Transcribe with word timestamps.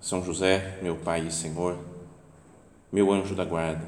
são 0.00 0.24
José, 0.24 0.78
meu 0.82 0.96
Pai 0.96 1.26
e 1.26 1.30
Senhor, 1.30 1.78
meu 2.90 3.12
anjo 3.12 3.34
da 3.34 3.44
guarda, 3.44 3.84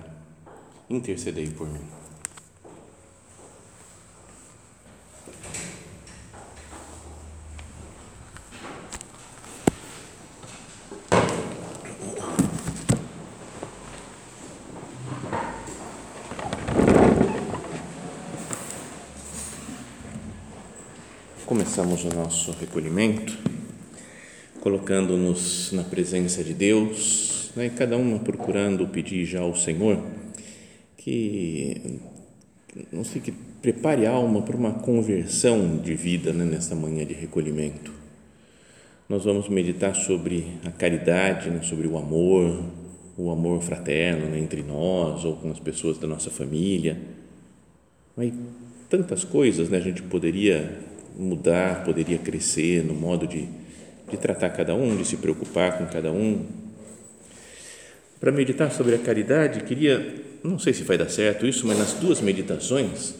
intercedei 0.88 1.48
por 1.48 1.68
mim. 1.68 1.80
Começamos 21.46 22.04
o 22.04 22.09
nosso 22.15 22.52
recolhimento 22.52 23.49
colocando-nos 24.60 25.73
na 25.73 25.82
presença 25.82 26.45
de 26.45 26.54
Deus, 26.54 27.51
né, 27.57 27.71
cada 27.71 27.96
uma 27.96 28.18
procurando 28.18 28.87
pedir 28.87 29.24
já 29.24 29.40
ao 29.40 29.57
Senhor 29.57 29.98
que, 30.96 31.98
não 32.93 33.02
sei, 33.04 33.23
que 33.23 33.32
prepare 33.32 34.07
a 34.07 34.10
alma 34.10 34.43
para 34.43 34.57
uma 34.57 34.74
conversão 34.74 35.79
de 35.79 35.95
vida 35.95 36.32
né, 36.32 36.45
nesta 36.45 36.74
manhã 36.74 37.04
de 37.07 37.15
recolhimento. 37.15 37.90
Nós 39.09 39.24
vamos 39.24 39.48
meditar 39.48 39.95
sobre 39.95 40.46
a 40.65 40.70
caridade, 40.70 41.51
né, 41.51 41.63
sobre 41.63 41.88
o 41.88 41.96
amor, 41.96 42.63
o 43.16 43.30
amor 43.30 43.63
fraterno 43.63 44.26
né, 44.26 44.38
entre 44.38 44.63
nós 44.63 45.24
ou 45.24 45.37
com 45.37 45.51
as 45.51 45.59
pessoas 45.59 45.98
da 45.98 46.07
nossa 46.07 46.30
família. 46.30 47.01
Aí, 48.16 48.32
tantas 48.90 49.24
coisas 49.24 49.70
né, 49.70 49.79
a 49.79 49.80
gente 49.80 50.02
poderia 50.02 50.80
mudar, 51.18 51.82
poderia 51.82 52.18
crescer 52.18 52.85
no 52.85 52.95
modo 52.95 53.26
de 53.26 53.48
de 54.11 54.16
tratar 54.16 54.51
cada 54.51 54.75
um, 54.75 54.97
de 54.97 55.05
se 55.05 55.16
preocupar 55.16 55.79
com 55.79 55.87
cada 55.87 56.11
um. 56.11 56.45
Para 58.19 58.30
meditar 58.30 58.71
sobre 58.71 58.95
a 58.95 58.99
caridade, 58.99 59.63
queria, 59.65 60.23
não 60.45 60.59
sei 60.59 60.75
se 60.75 60.83
vai 60.83 60.99
dar 60.99 61.09
certo 61.09 61.47
isso, 61.47 61.66
mas 61.66 61.79
nas 61.79 61.95
duas 61.95 62.21
meditações, 62.21 63.15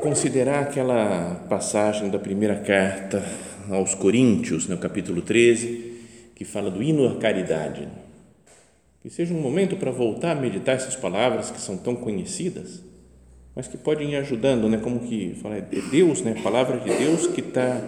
considerar 0.00 0.60
aquela 0.60 1.44
passagem 1.48 2.08
da 2.08 2.18
primeira 2.18 2.56
carta 2.56 3.24
aos 3.68 3.94
Coríntios, 3.94 4.68
no 4.68 4.78
capítulo 4.78 5.22
13, 5.22 5.96
que 6.34 6.44
fala 6.44 6.70
do 6.70 6.82
hino 6.82 7.08
à 7.08 7.16
caridade. 7.16 7.88
Que 9.02 9.10
seja 9.10 9.34
um 9.34 9.40
momento 9.40 9.76
para 9.76 9.90
voltar 9.90 10.32
a 10.32 10.40
meditar 10.40 10.76
essas 10.76 10.94
palavras 10.94 11.50
que 11.50 11.60
são 11.60 11.76
tão 11.76 11.96
conhecidas, 11.96 12.82
mas 13.54 13.66
que 13.66 13.76
podem 13.76 14.12
ir 14.12 14.16
ajudando, 14.16 14.68
né? 14.68 14.78
Como 14.78 15.00
que 15.00 15.36
fala, 15.42 15.56
é 15.56 15.62
Deus, 15.90 16.22
né? 16.22 16.36
A 16.38 16.42
palavra 16.42 16.78
de 16.78 16.96
Deus 16.96 17.26
que 17.26 17.40
está 17.40 17.80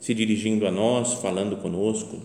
se 0.00 0.14
dirigindo 0.14 0.66
a 0.66 0.70
nós, 0.70 1.14
falando 1.14 1.56
conosco. 1.56 2.20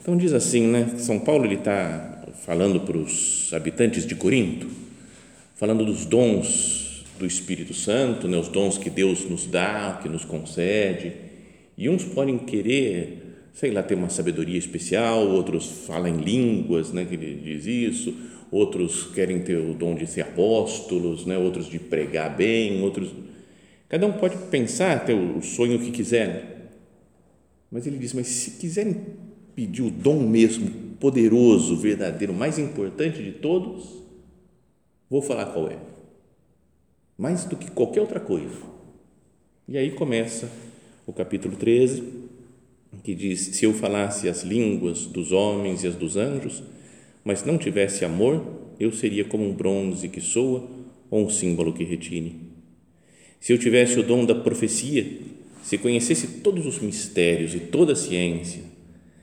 Então 0.00 0.16
diz 0.16 0.32
assim, 0.32 0.62
né? 0.68 0.94
São 0.98 1.18
Paulo 1.18 1.44
ele 1.44 1.56
está 1.56 2.24
falando 2.44 2.80
para 2.80 2.96
os 2.96 3.50
habitantes 3.52 4.06
de 4.06 4.14
Corinto, 4.14 4.68
falando 5.56 5.84
dos 5.84 6.06
dons 6.06 7.04
do 7.18 7.26
Espírito 7.26 7.74
Santo, 7.74 8.28
né? 8.28 8.36
Os 8.36 8.48
dons 8.48 8.78
que 8.78 8.88
Deus 8.88 9.28
nos 9.28 9.46
dá, 9.46 9.98
que 10.02 10.08
nos 10.08 10.24
concede. 10.24 11.12
E 11.76 11.88
uns 11.88 12.04
podem 12.04 12.38
querer, 12.38 13.48
sei 13.52 13.70
lá, 13.70 13.82
ter 13.82 13.94
uma 13.94 14.08
sabedoria 14.08 14.58
especial, 14.58 15.26
outros 15.28 15.66
falam 15.86 16.08
em 16.08 16.18
línguas, 16.18 16.92
né? 16.92 17.04
Que 17.04 17.14
ele 17.14 17.40
diz 17.42 17.66
isso. 17.66 18.14
Outros 18.50 19.08
querem 19.12 19.40
ter 19.40 19.56
o 19.56 19.74
dom 19.74 19.94
de 19.94 20.06
ser 20.06 20.20
apóstolos, 20.20 21.26
né? 21.26 21.36
Outros 21.36 21.68
de 21.68 21.78
pregar 21.78 22.36
bem, 22.36 22.80
outros 22.82 23.10
Cada 23.88 24.06
um 24.06 24.12
pode 24.12 24.36
pensar, 24.50 25.04
ter 25.04 25.14
o 25.14 25.40
sonho 25.42 25.78
que 25.78 25.92
quiser, 25.92 26.72
mas 27.70 27.86
ele 27.86 27.98
diz: 27.98 28.12
Mas 28.12 28.26
se 28.26 28.52
quiserem 28.52 28.96
pedir 29.54 29.82
o 29.82 29.90
dom 29.90 30.20
mesmo, 30.28 30.70
poderoso, 30.98 31.76
verdadeiro, 31.76 32.34
mais 32.34 32.58
importante 32.58 33.22
de 33.22 33.32
todos, 33.32 34.02
vou 35.08 35.22
falar 35.22 35.46
qual 35.46 35.68
é. 35.68 35.78
Mais 37.16 37.44
do 37.44 37.56
que 37.56 37.70
qualquer 37.70 38.00
outra 38.00 38.20
coisa. 38.20 38.58
E 39.68 39.78
aí 39.78 39.92
começa 39.92 40.50
o 41.06 41.12
capítulo 41.12 41.56
13, 41.56 42.02
que 43.04 43.14
diz: 43.14 43.40
Se 43.40 43.64
eu 43.64 43.72
falasse 43.72 44.28
as 44.28 44.42
línguas 44.42 45.06
dos 45.06 45.30
homens 45.30 45.84
e 45.84 45.86
as 45.86 45.94
dos 45.94 46.16
anjos, 46.16 46.60
mas 47.24 47.44
não 47.44 47.56
tivesse 47.56 48.04
amor, 48.04 48.44
eu 48.80 48.90
seria 48.90 49.24
como 49.24 49.44
um 49.44 49.54
bronze 49.54 50.08
que 50.08 50.20
soa 50.20 50.68
ou 51.08 51.24
um 51.24 51.30
símbolo 51.30 51.72
que 51.72 51.84
retine 51.84 52.45
se 53.40 53.52
eu 53.52 53.58
tivesse 53.58 53.98
o 53.98 54.02
dom 54.02 54.24
da 54.24 54.34
profecia, 54.34 55.06
se 55.62 55.78
conhecesse 55.78 56.40
todos 56.40 56.66
os 56.66 56.78
mistérios 56.78 57.54
e 57.54 57.60
toda 57.60 57.92
a 57.92 57.96
ciência, 57.96 58.62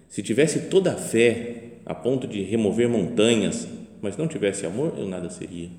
se 0.09 0.21
tivesse 0.21 0.67
toda 0.69 0.93
a 0.93 0.95
fé 0.95 1.63
a 1.85 1.95
ponto 1.95 2.27
de 2.27 2.41
remover 2.41 2.87
montanhas, 2.87 3.67
mas 4.01 4.17
não 4.17 4.27
tivesse 4.27 4.65
amor, 4.65 4.93
eu 4.97 5.07
nada 5.07 5.29
seria. 5.29 5.69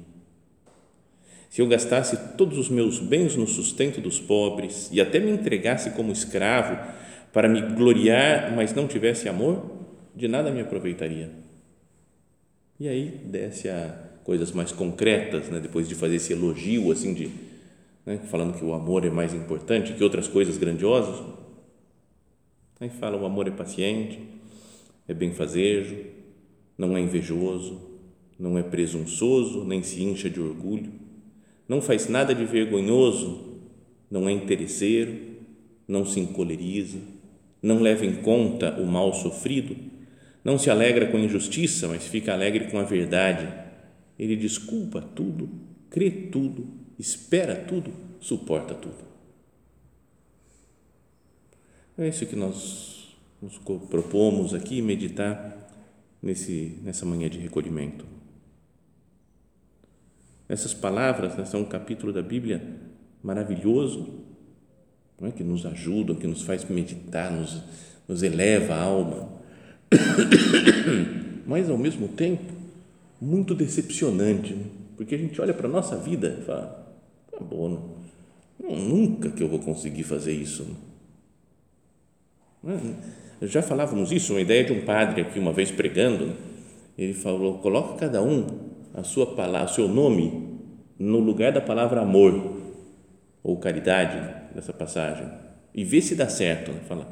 Se 1.49 1.63
eu 1.63 1.69
gastasse 1.69 2.17
todos 2.37 2.59
os 2.59 2.69
meus 2.69 2.99
bens 2.99 3.37
no 3.37 3.47
sustento 3.47 4.01
dos 4.01 4.19
pobres 4.19 4.89
e 4.91 5.01
até 5.01 5.21
me 5.21 5.31
entregasse 5.31 5.91
como 5.91 6.11
escravo 6.11 6.77
para 7.33 7.49
me 7.49 7.61
gloriar, 7.61 8.53
mas 8.57 8.75
não 8.75 8.89
tivesse 8.89 9.29
amor, 9.29 9.71
de 10.17 10.27
nada 10.27 10.51
me 10.51 10.61
aproveitaria. 10.61 11.31
E 12.79 12.89
aí 12.89 13.21
desce 13.25 13.69
a 13.69 13.97
coisas 14.25 14.51
mais 14.51 14.73
concretas, 14.73 15.49
né? 15.49 15.61
depois 15.61 15.89
de 15.89 15.95
fazer 15.95 16.17
esse 16.17 16.33
elogio 16.33 16.91
assim 16.91 17.15
de 17.15 17.31
né, 18.05 18.19
falando 18.31 18.59
que 18.59 18.65
o 18.65 18.75
amor 18.75 19.05
é 19.05 19.11
mais 19.11 19.33
importante 19.33 19.93
que 19.95 20.05
outras 20.05 20.29
coisas 20.29 20.57
grandiosas. 20.57 21.25
Aí 22.81 22.89
fala: 22.89 23.17
o 23.17 23.25
amor 23.25 23.49
é 23.49 23.51
paciente, 23.51 24.21
é 25.09 25.15
benfazejo, 25.15 25.97
não 26.77 26.97
é 26.97 27.01
invejoso, 27.01 27.81
não 28.39 28.59
é 28.59 28.63
presunçoso, 28.63 29.65
nem 29.65 29.83
se 29.83 30.03
incha 30.03 30.29
de 30.29 30.41
orgulho, 30.41 30.93
não 31.69 31.81
faz 31.81 32.09
nada 32.09 32.35
de 32.35 32.45
vergonhoso, 32.45 33.61
não 34.11 34.29
é 34.29 34.33
interesseiro, 34.33 35.17
não 35.87 36.05
se 36.05 36.21
encoleriza, 36.21 36.99
não 37.63 37.81
leva 37.81 38.05
em 38.05 38.17
conta 38.17 38.79
o 38.81 38.87
mal 38.87 39.15
sofrido, 39.15 39.77
não 40.45 40.59
se 40.59 40.69
alegra 40.69 41.07
com 41.07 41.17
a 41.17 41.21
injustiça, 41.21 41.89
mas 41.89 42.07
fica 42.07 42.33
alegre 42.33 42.71
com 42.71 42.79
a 42.79 42.83
verdade. 42.83 43.49
Ele 44.19 44.37
desculpa 44.37 45.01
tudo, 45.01 45.49
crê 45.89 46.11
tudo, 46.11 46.84
espera 46.99 47.57
tudo, 47.57 47.93
suporta 48.21 48.75
tudo. 48.75 49.05
É 51.97 52.09
isso 52.09 52.27
que 52.27 52.35
nós 52.37 53.15
nos 53.41 53.59
propomos 53.59 54.55
aqui 54.55 54.83
meditar 54.83 55.71
nesse, 56.23 56.79
nessa 56.83 57.05
manhã 57.05 57.29
de 57.29 57.39
recolhimento. 57.39 58.05
Essas 60.49 60.75
palavras 60.75 61.37
né, 61.37 61.45
são 61.45 61.61
um 61.61 61.65
capítulo 61.65 62.13
da 62.13 62.23
Bíblia 62.23 62.63
maravilhoso, 63.23 64.25
não 65.21 65.29
é? 65.29 65.33
que 65.33 65.45
nos 65.45 65.65
ajudam, 65.65 66.17
que 66.17 66.27
nos 66.27 66.43
faz 66.43 66.65
meditar, 66.69 67.31
nos, 67.31 67.63
nos 68.09 68.23
eleva 68.23 68.75
a 68.75 68.83
alma, 68.83 69.29
mas 71.47 71.71
ao 71.71 71.79
mesmo 71.79 72.09
tempo 72.09 72.53
muito 73.21 73.55
decepcionante, 73.55 74.53
né? 74.53 74.65
porque 74.97 75.15
a 75.15 75.19
gente 75.19 75.41
olha 75.41 75.55
para 75.55 75.67
a 75.67 75.71
nossa 75.71 75.97
vida 75.97 76.39
e 76.41 76.45
fala, 76.45 76.84
Tá 77.37 77.45
bom, 77.45 77.99
não, 78.61 78.77
nunca 78.77 79.31
que 79.31 79.43
eu 79.43 79.49
vou 79.49 79.59
conseguir 79.59 80.05
fazer 80.05 80.33
isso. 80.33 80.67
Já 83.43 83.61
falávamos 83.61 84.13
isso, 84.13 84.33
uma 84.33 84.41
ideia 84.41 84.65
de 84.65 84.73
um 84.73 84.85
padre 84.85 85.21
aqui 85.21 85.39
uma 85.39 85.53
vez 85.53 85.71
pregando, 85.71 86.27
né? 86.27 86.35
ele 86.97 87.13
falou, 87.13 87.59
coloca 87.59 87.99
cada 87.99 88.23
um 88.23 88.47
a 88.95 89.03
sua 89.03 89.35
palavra, 89.35 89.71
o 89.71 89.75
seu 89.75 89.89
nome 89.89 90.61
no 90.99 91.19
lugar 91.19 91.53
da 91.53 91.61
palavra 91.61 92.01
amor 92.01 92.63
ou 93.43 93.59
caridade 93.59 94.55
nessa 94.55 94.73
passagem 94.73 95.29
e 95.75 95.85
vê 95.85 96.01
se 96.01 96.15
dá 96.15 96.29
certo. 96.29 96.71
Fala, 96.87 97.07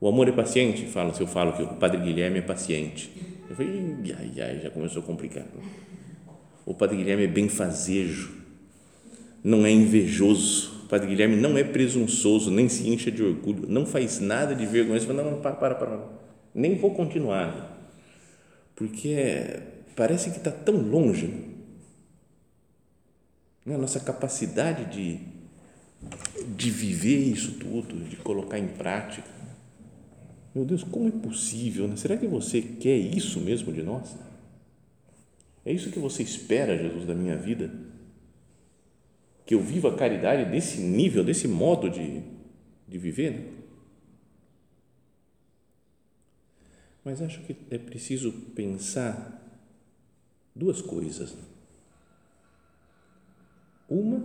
o 0.00 0.08
amor 0.08 0.28
é 0.28 0.32
paciente? 0.32 0.86
Fala, 0.86 1.12
se 1.12 1.20
eu 1.20 1.26
falo 1.26 1.52
que 1.52 1.62
o 1.62 1.74
padre 1.74 2.00
Guilherme 2.00 2.38
é 2.38 2.42
paciente. 2.42 3.10
Eu 3.50 3.56
falei, 3.56 3.96
ai, 4.16 4.32
ai, 4.40 4.60
já 4.62 4.70
começou 4.70 5.02
a 5.02 5.04
complicar. 5.04 5.44
O 6.64 6.72
padre 6.72 6.96
Guilherme 6.96 7.24
é 7.24 7.26
benfazejo 7.26 8.43
não 9.44 9.66
é 9.66 9.70
invejoso. 9.70 10.72
Padre 10.88 11.08
Guilherme 11.08 11.36
não 11.36 11.58
é 11.58 11.62
presunçoso, 11.62 12.50
nem 12.50 12.68
se 12.68 12.88
incha 12.88 13.10
de 13.10 13.22
orgulho, 13.22 13.66
não 13.68 13.84
faz 13.84 14.18
nada 14.18 14.54
de 14.54 14.64
vergonha. 14.64 14.98
Você 14.98 15.06
fala, 15.06 15.22
não, 15.22 15.32
não, 15.32 15.40
para, 15.40 15.54
para, 15.54 15.74
para. 15.74 16.00
nem 16.54 16.76
vou 16.76 16.94
continuar, 16.94 17.92
porque 18.74 19.60
parece 19.94 20.30
que 20.30 20.38
está 20.38 20.50
tão 20.50 20.76
longe 20.76 21.52
né? 23.64 23.74
a 23.74 23.78
nossa 23.78 24.00
capacidade 24.00 24.84
de, 24.94 25.20
de 26.56 26.70
viver 26.70 27.18
isso 27.18 27.52
tudo, 27.52 27.96
de 28.08 28.16
colocar 28.16 28.58
em 28.58 28.68
prática. 28.68 29.28
Meu 30.54 30.64
Deus, 30.64 30.84
como 30.84 31.08
é 31.08 31.10
possível? 31.10 31.88
Né? 31.88 31.96
Será 31.96 32.16
que 32.16 32.26
você 32.26 32.62
quer 32.62 32.96
isso 32.96 33.40
mesmo 33.40 33.72
de 33.72 33.82
nós? 33.82 34.14
É 35.66 35.72
isso 35.72 35.90
que 35.90 35.98
você 35.98 36.22
espera, 36.22 36.76
Jesus, 36.76 37.06
da 37.06 37.14
minha 37.14 37.36
vida? 37.36 37.70
Que 39.44 39.54
eu 39.54 39.60
viva 39.60 39.92
a 39.92 39.96
caridade 39.96 40.50
desse 40.50 40.80
nível, 40.80 41.22
desse 41.22 41.46
modo 41.46 41.90
de, 41.90 42.22
de 42.88 42.98
viver? 42.98 43.30
Né? 43.32 43.64
Mas 47.04 47.20
acho 47.20 47.42
que 47.42 47.54
é 47.70 47.76
preciso 47.76 48.32
pensar 48.54 49.42
duas 50.54 50.80
coisas. 50.80 51.36
Uma, 53.88 54.24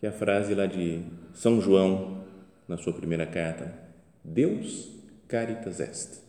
que 0.00 0.06
é 0.06 0.08
a 0.08 0.12
frase 0.12 0.54
lá 0.54 0.66
de 0.66 1.02
São 1.32 1.60
João, 1.60 2.24
na 2.66 2.76
sua 2.76 2.92
primeira 2.92 3.26
carta: 3.26 3.72
Deus 4.24 4.90
caritas 5.28 5.78
est. 5.78 6.20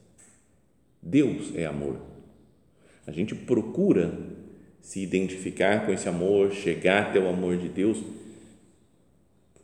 Deus 1.01 1.55
é 1.55 1.65
amor. 1.65 1.99
A 3.07 3.11
gente 3.11 3.33
procura 3.33 4.13
se 4.81 5.01
identificar 5.01 5.85
com 5.85 5.91
esse 5.91 6.09
amor, 6.09 6.51
chegar 6.51 7.09
até 7.09 7.19
o 7.19 7.29
amor 7.29 7.57
de 7.57 7.69
Deus, 7.69 8.03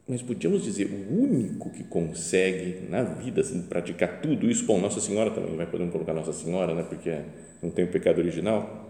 mas 0.08 0.22
podíamos 0.22 0.64
dizer, 0.64 0.86
o 0.86 1.22
único 1.22 1.70
que 1.70 1.84
consegue 1.84 2.88
na 2.90 3.04
vida 3.04 3.42
assim, 3.42 3.62
praticar 3.64 4.22
tudo 4.22 4.50
isso, 4.50 4.66
bom, 4.66 4.80
Nossa 4.80 5.02
Senhora 5.02 5.32
também, 5.32 5.56
vai 5.56 5.66
poder 5.66 5.90
colocar 5.92 6.14
Nossa 6.14 6.32
Senhora, 6.32 6.74
né, 6.74 6.84
porque 6.84 7.24
não 7.62 7.70
tem 7.70 7.84
o 7.84 7.90
pecado 7.90 8.20
original, 8.20 8.88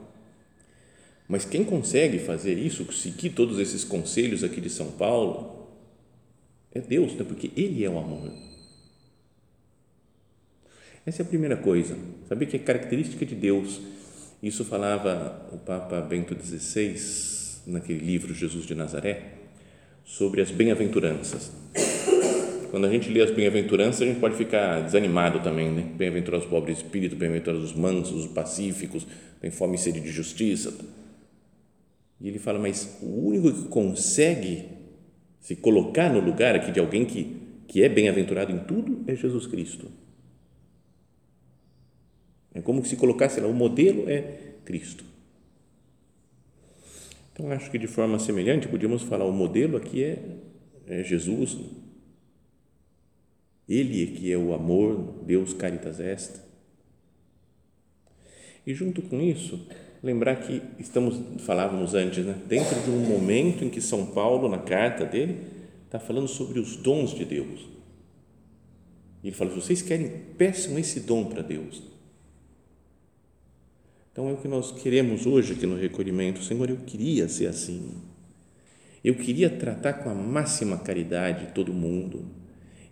mas 1.27 1.43
quem 1.43 1.63
consegue 1.63 2.19
fazer 2.19 2.53
isso, 2.53 2.91
seguir 2.93 3.31
todos 3.31 3.59
esses 3.59 3.83
conselhos 3.83 4.43
aqui 4.43 4.61
de 4.61 4.69
São 4.69 4.91
Paulo, 4.91 5.67
é 6.73 6.79
Deus, 6.79 7.13
né? 7.15 7.25
porque 7.27 7.51
Ele 7.55 7.83
é 7.83 7.89
o 7.89 7.97
amor. 7.97 8.31
Essa 11.05 11.21
é 11.21 11.25
a 11.25 11.27
primeira 11.27 11.57
coisa, 11.57 11.97
saber 12.27 12.45
que 12.45 12.55
é 12.55 12.59
característica 12.59 13.25
de 13.25 13.35
Deus. 13.35 13.81
Isso 14.41 14.63
falava 14.63 15.47
o 15.51 15.57
Papa 15.57 15.99
Bento 16.01 16.35
XVI, 16.39 16.95
naquele 17.67 17.99
livro 17.99 18.33
Jesus 18.33 18.65
de 18.65 18.75
Nazaré, 18.75 19.33
sobre 20.03 20.41
as 20.41 20.51
bem-aventuranças. 20.51 21.51
Quando 22.69 22.85
a 22.85 22.89
gente 22.89 23.09
lê 23.09 23.21
as 23.21 23.31
bem-aventuranças, 23.31 24.01
a 24.01 24.05
gente 24.05 24.19
pode 24.19 24.35
ficar 24.35 24.81
desanimado 24.81 25.39
também, 25.39 25.71
né? 25.71 25.89
Bem-aventurados 25.95 26.45
os 26.45 26.51
pobres 26.51 26.77
de 26.77 26.83
espírito, 26.83 27.15
bem-aventurados 27.15 27.71
os 27.71 27.73
mansos, 27.73 28.25
os 28.25 28.31
pacíficos, 28.31 29.07
tem 29.41 29.49
fome 29.49 29.75
e 29.75 29.79
sede 29.79 29.99
de 29.99 30.11
justiça 30.11 30.73
e 32.19 32.27
ele 32.27 32.39
fala, 32.39 32.57
mas 32.57 32.97
o 33.01 33.27
único 33.27 33.51
que 33.51 33.69
consegue 33.69 34.65
se 35.39 35.55
colocar 35.55 36.11
no 36.11 36.19
lugar 36.19 36.55
aqui 36.55 36.71
de 36.71 36.79
alguém 36.79 37.05
que, 37.05 37.37
que 37.67 37.83
é 37.83 37.89
bem-aventurado 37.89 38.51
em 38.51 38.59
tudo 38.59 39.03
é 39.07 39.15
Jesus 39.15 39.45
Cristo. 39.45 39.87
É 42.57 42.61
como 42.61 42.83
se 42.83 42.95
colocasse 42.95 43.39
lá, 43.39 43.47
o 43.47 43.53
modelo 43.53 44.09
é 44.09 44.55
Cristo. 44.65 45.05
Então, 47.31 47.51
acho 47.51 47.69
que 47.69 47.77
de 47.77 47.85
forma 47.85 48.17
semelhante, 48.17 48.67
podíamos 48.67 49.03
falar, 49.03 49.25
o 49.25 49.31
modelo 49.31 49.77
aqui 49.77 50.03
é, 50.03 50.23
é 50.87 51.03
Jesus. 51.03 51.55
Ele 53.69 54.01
é 54.01 54.07
que 54.07 54.31
é 54.31 54.35
o 54.35 54.55
amor, 54.55 55.23
Deus 55.23 55.53
caritas 55.53 55.99
est. 55.99 56.41
E 58.65 58.73
junto 58.73 59.03
com 59.03 59.21
isso, 59.21 59.67
lembrar 60.01 60.37
que 60.37 60.59
estamos 60.79 61.43
falávamos 61.43 61.93
antes, 61.93 62.25
né? 62.25 62.35
Dentro 62.47 62.81
de 62.81 62.89
um 62.89 63.01
momento 63.01 63.63
em 63.63 63.69
que 63.69 63.79
São 63.79 64.07
Paulo 64.07 64.49
na 64.49 64.57
carta 64.57 65.05
dele 65.05 65.37
está 65.85 65.99
falando 65.99 66.27
sobre 66.27 66.59
os 66.59 66.75
dons 66.75 67.13
de 67.13 67.23
Deus. 67.23 67.69
E 69.21 69.27
ele 69.27 69.35
fala: 69.35 69.51
vocês 69.51 69.83
querem, 69.83 70.09
peçam 70.39 70.79
esse 70.79 71.01
dom 71.01 71.25
para 71.25 71.43
Deus. 71.43 71.96
Então 74.17 74.29
é 74.29 74.33
o 74.33 74.37
que 74.37 74.47
nós 74.47 74.71
queremos 74.71 75.27
hoje 75.27 75.53
aqui 75.53 75.67
no 75.67 75.77
recolhimento. 75.77 76.43
Senhor, 76.43 76.67
eu 76.67 76.77
queria 76.77 77.29
ser 77.29 77.45
assim. 77.45 77.91
Eu 79.03 79.13
queria 79.13 79.47
tratar 79.47 79.93
com 79.93 80.09
a 80.09 80.15
máxima 80.15 80.75
caridade 80.75 81.53
todo 81.53 81.71
mundo. 81.71 82.25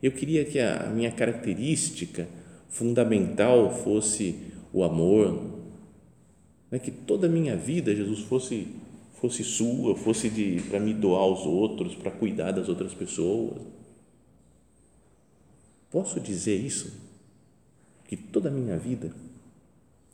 Eu 0.04 0.12
queria 0.12 0.46
que 0.46 0.60
a 0.60 0.88
minha 0.94 1.12
característica 1.12 2.28
fundamental 2.70 3.76
fosse 3.76 4.36
o 4.72 4.84
amor, 4.84 5.64
né? 6.70 6.78
que 6.78 6.92
toda 6.92 7.26
a 7.26 7.30
minha 7.30 7.56
vida, 7.56 7.96
Jesus, 7.96 8.20
fosse, 8.20 8.68
fosse 9.16 9.44
sua, 9.44 9.96
fosse 9.96 10.30
para 10.70 10.80
me 10.80 10.94
doar 10.94 11.22
aos 11.22 11.44
outros, 11.44 11.96
para 11.96 12.12
cuidar 12.12 12.52
das 12.52 12.70
outras 12.70 12.94
pessoas. 12.94 13.64
Posso 15.90 16.20
dizer 16.20 16.64
isso? 16.64 16.94
Que 18.08 18.16
toda 18.16 18.50
a 18.50 18.52
minha 18.52 18.78
vida 18.78 19.25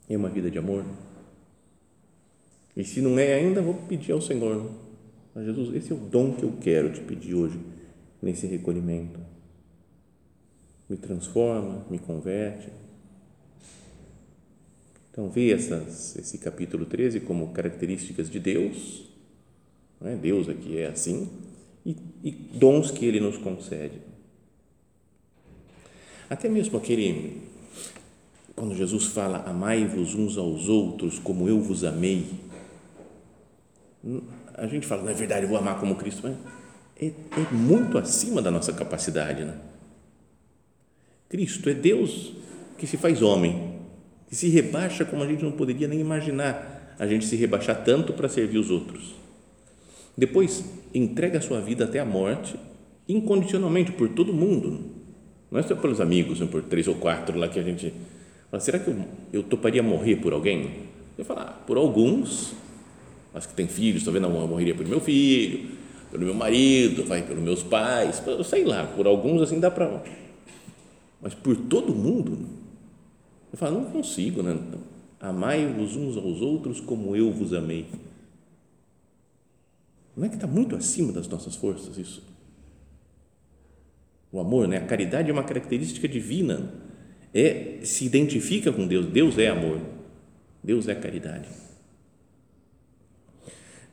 é 0.08 0.16
uma 0.16 0.28
vida 0.28 0.50
de 0.50 0.58
amor? 0.58 0.84
E 2.76 2.84
se 2.84 3.00
não 3.00 3.18
é 3.18 3.34
ainda, 3.34 3.60
vou 3.60 3.74
pedir 3.74 4.12
ao 4.12 4.20
Senhor. 4.20 4.70
Jesus, 5.36 5.74
esse 5.74 5.92
é 5.92 5.94
o 5.94 5.98
dom 5.98 6.34
que 6.34 6.42
eu 6.42 6.54
quero 6.60 6.92
te 6.92 7.00
pedir 7.00 7.34
hoje, 7.34 7.58
nesse 8.20 8.46
recolhimento. 8.46 9.18
Me 10.88 10.96
transforma, 10.96 11.86
me 11.90 11.98
converte 11.98 12.70
então, 15.12 15.28
vê 15.28 15.52
essas, 15.52 16.16
esse 16.16 16.38
capítulo 16.38 16.86
13 16.86 17.20
como 17.20 17.52
características 17.52 18.30
de 18.30 18.40
Deus, 18.40 19.04
é? 20.02 20.16
Deus 20.16 20.48
aqui 20.48 20.78
é 20.78 20.86
assim, 20.86 21.28
e, 21.84 21.94
e 22.24 22.30
dons 22.30 22.90
que 22.90 23.04
Ele 23.04 23.20
nos 23.20 23.36
concede. 23.36 24.00
Até 26.30 26.48
mesmo 26.48 26.78
aquele, 26.78 27.42
quando 28.54 28.74
Jesus 28.74 29.06
fala, 29.06 29.44
amai-vos 29.46 30.14
uns 30.14 30.36
aos 30.36 30.68
outros 30.68 31.18
como 31.18 31.48
eu 31.48 31.60
vos 31.60 31.84
amei, 31.84 32.26
a 34.54 34.66
gente 34.66 34.86
fala, 34.86 35.02
não 35.02 35.10
é 35.10 35.14
verdade, 35.14 35.44
eu 35.44 35.48
vou 35.48 35.58
amar 35.58 35.78
como 35.78 35.96
Cristo, 35.96 36.22
mas 36.24 36.36
é, 37.00 37.06
é 37.06 37.52
muito 37.52 37.98
acima 37.98 38.42
da 38.42 38.50
nossa 38.50 38.72
capacidade, 38.72 39.44
né? 39.44 39.54
Cristo 41.28 41.70
é 41.70 41.74
Deus 41.74 42.32
que 42.76 42.86
se 42.86 42.96
faz 42.96 43.22
homem, 43.22 43.78
que 44.28 44.36
se 44.36 44.48
rebaixa 44.48 45.04
como 45.04 45.22
a 45.22 45.26
gente 45.26 45.42
não 45.42 45.52
poderia 45.52 45.88
nem 45.88 46.00
imaginar 46.00 46.94
a 46.98 47.06
gente 47.06 47.24
se 47.24 47.36
rebaixar 47.36 47.82
tanto 47.84 48.12
para 48.12 48.28
servir 48.28 48.58
os 48.58 48.70
outros. 48.70 49.14
Depois, 50.16 50.64
entrega 50.94 51.38
a 51.38 51.40
sua 51.40 51.60
vida 51.60 51.84
até 51.84 51.98
a 51.98 52.04
morte, 52.04 52.54
incondicionalmente, 53.08 53.92
por 53.92 54.10
todo 54.10 54.32
mundo. 54.32 54.90
Não 55.50 55.58
é 55.58 55.62
só 55.62 55.74
pelos 55.74 56.00
amigos, 56.00 56.38
não 56.38 56.46
por 56.46 56.62
três 56.62 56.86
ou 56.86 56.94
quatro 56.94 57.38
lá 57.38 57.48
que 57.48 57.58
a 57.58 57.62
gente. 57.62 57.92
Fala, 58.52 58.60
será 58.60 58.78
que 58.78 58.88
eu, 58.88 59.04
eu 59.32 59.42
toparia 59.42 59.82
morrer 59.82 60.16
por 60.16 60.34
alguém? 60.34 60.84
Eu 61.16 61.24
falo, 61.24 61.40
ah, 61.40 61.58
por 61.66 61.78
alguns, 61.78 62.52
mas 63.32 63.46
que 63.46 63.54
têm 63.54 63.66
filhos, 63.66 64.02
estou 64.02 64.12
vendo, 64.12 64.26
eu 64.26 64.46
morreria 64.46 64.74
por 64.74 64.86
meu 64.86 65.00
filho, 65.00 65.70
pelo 66.10 66.22
meu 66.22 66.34
marido, 66.34 67.02
vai 67.04 67.22
pelos 67.22 67.42
meus 67.42 67.62
pais, 67.62 68.22
sei 68.44 68.64
lá, 68.64 68.86
por 68.86 69.06
alguns 69.06 69.40
assim 69.40 69.58
dá 69.58 69.70
para. 69.70 70.04
Mas 71.22 71.32
por 71.32 71.56
todo 71.56 71.94
mundo, 71.94 72.46
eu 73.50 73.56
falo, 73.56 73.80
não 73.80 73.90
consigo, 73.90 74.42
né? 74.42 74.58
Amai-vos 75.18 75.96
uns 75.96 76.18
aos 76.18 76.42
outros 76.42 76.78
como 76.78 77.16
eu 77.16 77.32
vos 77.32 77.54
amei. 77.54 77.86
Não 80.14 80.26
é 80.26 80.28
que 80.28 80.34
está 80.34 80.46
muito 80.46 80.76
acima 80.76 81.10
das 81.10 81.26
nossas 81.26 81.56
forças 81.56 81.96
isso? 81.96 82.22
O 84.30 84.38
amor, 84.38 84.68
né? 84.68 84.76
A 84.76 84.84
caridade 84.84 85.30
é 85.30 85.32
uma 85.32 85.44
característica 85.44 86.06
divina. 86.06 86.91
É 87.34 87.78
se 87.82 88.04
identifica 88.04 88.72
com 88.72 88.86
Deus. 88.86 89.06
Deus 89.06 89.38
é 89.38 89.48
amor. 89.48 89.80
Deus 90.62 90.88
é 90.88 90.94
caridade. 90.94 91.48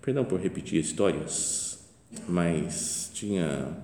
Perdão 0.01 0.25
por 0.25 0.39
repetir 0.39 0.79
histórias, 0.79 1.79
mas 2.27 3.11
tinha 3.13 3.77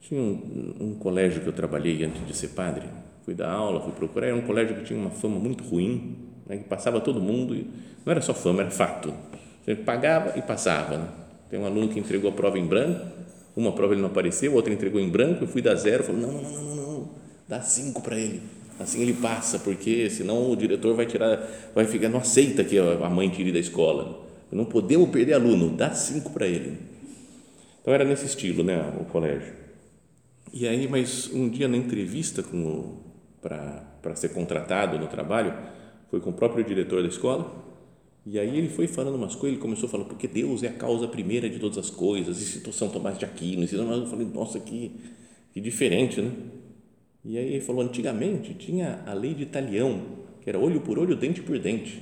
tinha 0.00 0.20
um, 0.20 0.74
um 0.80 0.94
colégio 0.94 1.42
que 1.42 1.48
eu 1.48 1.52
trabalhei 1.52 2.04
antes 2.04 2.24
de 2.26 2.36
ser 2.36 2.48
padre 2.48 2.86
fui 3.26 3.34
dar 3.34 3.50
aula, 3.50 3.80
fui 3.80 3.90
procurar, 3.90 4.28
era 4.28 4.36
um 4.36 4.42
colégio 4.42 4.76
que 4.76 4.84
tinha 4.84 4.98
uma 4.98 5.10
fama 5.10 5.36
muito 5.36 5.64
ruim, 5.64 6.16
né, 6.46 6.58
que 6.58 6.64
passava 6.64 7.00
todo 7.00 7.20
mundo, 7.20 7.56
e 7.56 7.66
não 8.04 8.12
era 8.12 8.20
só 8.20 8.32
fama, 8.32 8.60
era 8.60 8.70
fato. 8.70 9.12
Você 9.64 9.74
pagava 9.74 10.38
e 10.38 10.42
passava. 10.42 10.96
Né? 10.96 11.08
Tem 11.50 11.58
um 11.58 11.66
aluno 11.66 11.88
que 11.88 11.98
entregou 11.98 12.30
a 12.30 12.32
prova 12.32 12.56
em 12.56 12.64
branco, 12.64 13.04
uma 13.56 13.72
prova 13.72 13.94
ele 13.94 14.00
não 14.00 14.08
apareceu, 14.08 14.54
outra 14.54 14.72
entregou 14.72 15.00
em 15.00 15.08
branco, 15.10 15.42
eu 15.42 15.48
fui 15.48 15.60
dar 15.60 15.74
zero, 15.74 16.04
falei, 16.04 16.22
não, 16.22 16.30
não, 16.30 16.42
não, 16.42 16.62
não, 16.62 16.76
não, 16.76 16.85
dá 17.48 17.60
cinco 17.60 18.02
para 18.02 18.16
ele, 18.16 18.42
assim 18.78 19.00
ele 19.02 19.14
passa, 19.14 19.58
porque 19.58 20.08
senão 20.10 20.50
o 20.50 20.56
diretor 20.56 20.94
vai 20.94 21.06
tirar, 21.06 21.46
vai 21.74 21.84
ficar, 21.84 22.08
não 22.08 22.18
aceita 22.18 22.64
que 22.64 22.78
a 22.78 23.10
mãe 23.10 23.28
tire 23.28 23.52
da 23.52 23.58
escola, 23.58 24.26
não 24.50 24.64
podemos 24.64 25.10
perder 25.10 25.34
aluno, 25.34 25.76
dá 25.76 25.92
cinco 25.92 26.30
para 26.30 26.46
ele. 26.46 26.78
Então 27.80 27.92
era 27.92 28.04
nesse 28.04 28.26
estilo, 28.26 28.62
né, 28.62 28.92
o 29.00 29.04
colégio. 29.04 29.54
E 30.52 30.66
aí, 30.66 30.88
mas 30.88 31.30
um 31.32 31.48
dia 31.48 31.68
na 31.68 31.76
entrevista 31.76 32.42
com 32.42 32.96
para 33.40 34.16
ser 34.16 34.30
contratado 34.30 34.98
no 34.98 35.06
trabalho, 35.06 35.54
foi 36.10 36.20
com 36.20 36.30
o 36.30 36.32
próprio 36.32 36.64
diretor 36.64 37.02
da 37.02 37.08
escola, 37.08 37.64
e 38.24 38.38
aí 38.38 38.58
ele 38.58 38.68
foi 38.68 38.88
falando 38.88 39.14
umas 39.14 39.34
coisas, 39.34 39.52
ele 39.52 39.62
começou 39.62 39.88
a 39.88 39.90
falar, 39.90 40.04
porque 40.04 40.26
Deus 40.26 40.62
é 40.62 40.68
a 40.68 40.72
causa 40.72 41.06
primeira 41.06 41.48
de 41.48 41.58
todas 41.58 41.78
as 41.78 41.90
coisas, 41.90 42.40
e 42.40 42.44
citou 42.44 42.72
São 42.72 42.88
Tomás 42.88 43.18
de 43.18 43.24
Aquino, 43.24 43.64
e 43.64 43.72
eu 43.72 44.06
falei, 44.06 44.26
nossa, 44.26 44.58
que, 44.58 44.92
que 45.52 45.60
diferente, 45.60 46.20
né? 46.20 46.30
E 47.28 47.36
aí 47.36 47.54
ele 47.54 47.60
falou, 47.60 47.82
antigamente 47.82 48.54
tinha 48.54 49.02
a 49.04 49.12
lei 49.12 49.34
de 49.34 49.42
Italião, 49.42 50.00
que 50.40 50.48
era 50.48 50.58
olho 50.58 50.80
por 50.80 50.96
olho, 50.96 51.16
dente 51.16 51.42
por 51.42 51.58
dente, 51.58 52.00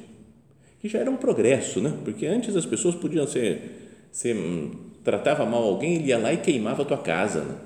que 0.79 0.87
já 0.87 0.99
era 0.99 1.11
um 1.11 1.17
progresso, 1.17 1.81
né? 1.81 1.97
Porque 2.05 2.27
antes 2.27 2.55
as 2.55 2.67
pessoas 2.67 2.95
podiam 2.95 3.27
ser, 3.27 4.07
ser 4.13 4.37
tratava 5.03 5.47
mal 5.47 5.63
alguém, 5.65 5.95
ele 5.95 6.09
ia 6.09 6.19
lá 6.19 6.31
e 6.31 6.37
queimava 6.37 6.83
a 6.83 6.85
tua 6.85 6.99
casa, 6.99 7.41
né? 7.43 7.57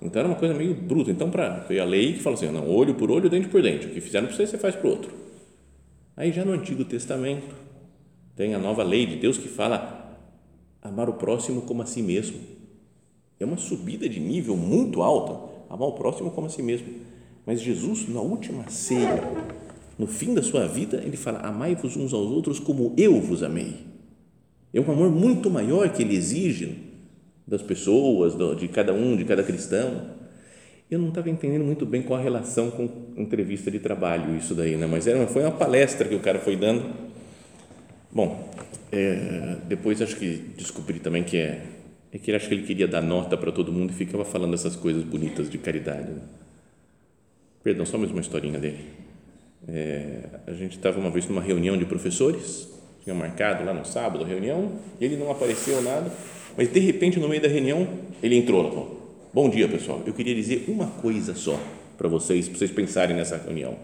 Então 0.00 0.20
era 0.20 0.28
uma 0.28 0.38
coisa 0.38 0.54
meio 0.54 0.74
bruta. 0.74 1.10
Então, 1.10 1.28
para 1.28 1.62
foi 1.62 1.80
a 1.80 1.84
lei 1.84 2.12
que 2.12 2.20
fala 2.20 2.34
assim: 2.34 2.46
não, 2.52 2.70
olho 2.70 2.94
por 2.94 3.10
olho, 3.10 3.28
dente 3.28 3.48
por 3.48 3.60
dente. 3.60 3.86
O 3.86 3.90
que 3.90 4.00
fizeram 4.00 4.28
para 4.28 4.36
você, 4.36 4.46
você 4.46 4.56
faz 4.56 4.76
para 4.76 4.86
o 4.86 4.90
outro. 4.90 5.12
Aí 6.16 6.30
já 6.30 6.44
no 6.44 6.52
Antigo 6.52 6.84
Testamento 6.84 7.52
tem 8.36 8.54
a 8.54 8.58
nova 8.60 8.84
lei 8.84 9.06
de 9.06 9.16
Deus 9.16 9.36
que 9.36 9.48
fala 9.48 10.16
amar 10.80 11.08
o 11.08 11.14
próximo 11.14 11.62
como 11.62 11.82
a 11.82 11.86
si 11.86 12.00
mesmo. 12.00 12.38
É 13.40 13.44
uma 13.44 13.56
subida 13.56 14.08
de 14.08 14.20
nível 14.20 14.56
muito 14.56 15.02
alta, 15.02 15.57
amar 15.68 15.88
o 15.88 15.92
próximo 15.92 16.30
como 16.30 16.46
a 16.46 16.50
si 16.50 16.62
mesmo. 16.62 16.88
Mas 17.46 17.60
Jesus, 17.60 18.08
na 18.08 18.20
última 18.20 18.68
ceia, 18.68 19.22
no 19.98 20.06
fim 20.06 20.34
da 20.34 20.42
sua 20.42 20.66
vida, 20.66 21.02
ele 21.04 21.16
fala: 21.16 21.40
amai-vos 21.40 21.96
uns 21.96 22.12
aos 22.12 22.30
outros 22.30 22.58
como 22.58 22.94
eu 22.96 23.20
vos 23.20 23.42
amei. 23.42 23.74
É 24.72 24.80
um 24.80 24.90
amor 24.90 25.10
muito 25.10 25.50
maior 25.50 25.88
que 25.90 26.02
ele 26.02 26.14
exige 26.14 26.76
das 27.46 27.62
pessoas, 27.62 28.34
de 28.58 28.68
cada 28.68 28.92
um, 28.92 29.16
de 29.16 29.24
cada 29.24 29.42
cristão. 29.42 30.18
Eu 30.90 30.98
não 30.98 31.08
estava 31.08 31.28
entendendo 31.28 31.64
muito 31.64 31.84
bem 31.84 32.02
qual 32.02 32.18
a 32.18 32.22
relação 32.22 32.70
com 32.70 32.88
entrevista 33.16 33.70
de 33.70 33.78
trabalho, 33.78 34.36
isso 34.36 34.54
daí, 34.54 34.76
né? 34.76 34.86
mas 34.86 35.06
era, 35.06 35.26
foi 35.26 35.42
uma 35.42 35.50
palestra 35.50 36.08
que 36.08 36.14
o 36.14 36.20
cara 36.20 36.38
foi 36.38 36.56
dando. 36.56 36.82
Bom, 38.10 38.48
é, 38.90 39.56
depois 39.66 40.00
acho 40.00 40.16
que 40.16 40.36
descobri 40.56 40.98
também 40.98 41.22
que 41.22 41.36
é, 41.36 41.62
é 42.12 42.18
que 42.18 42.30
ele 42.30 42.36
acho 42.36 42.48
que 42.48 42.54
ele 42.54 42.66
queria 42.66 42.88
dar 42.88 43.02
nota 43.02 43.36
para 43.36 43.52
todo 43.52 43.72
mundo 43.72 43.90
e 43.90 43.94
ficava 43.94 44.24
falando 44.24 44.54
essas 44.54 44.74
coisas 44.76 45.02
bonitas 45.04 45.50
de 45.50 45.58
caridade. 45.58 46.10
Né? 46.10 46.20
Perdão, 47.62 47.84
só 47.84 47.98
mais 47.98 48.10
uma 48.10 48.20
historinha 48.20 48.58
dele. 48.58 48.84
É, 49.68 50.24
a 50.46 50.52
gente 50.52 50.76
estava 50.76 50.98
uma 50.98 51.10
vez 51.10 51.26
numa 51.28 51.42
reunião 51.42 51.76
de 51.76 51.84
professores, 51.84 52.68
tinha 53.04 53.14
marcado 53.14 53.64
lá 53.64 53.74
no 53.74 53.84
sábado 53.84 54.24
a 54.24 54.26
reunião, 54.26 54.78
e 55.00 55.04
ele 55.04 55.16
não 55.16 55.30
apareceu 55.30 55.82
nada 55.82 56.10
mas 56.58 56.72
de 56.72 56.80
repente, 56.80 57.20
no 57.20 57.28
meio 57.28 57.40
da 57.40 57.46
reunião, 57.46 57.86
ele 58.20 58.34
entrou 58.34 58.60
lá 58.60 58.70
falou: 58.70 59.30
Bom 59.32 59.48
dia, 59.48 59.68
pessoal. 59.68 60.02
Eu 60.04 60.12
queria 60.12 60.34
dizer 60.34 60.64
uma 60.66 60.88
coisa 60.88 61.32
só 61.36 61.56
para 61.96 62.08
vocês, 62.08 62.48
para 62.48 62.58
vocês 62.58 62.72
pensarem 62.72 63.16
nessa 63.16 63.36
reunião. 63.36 63.76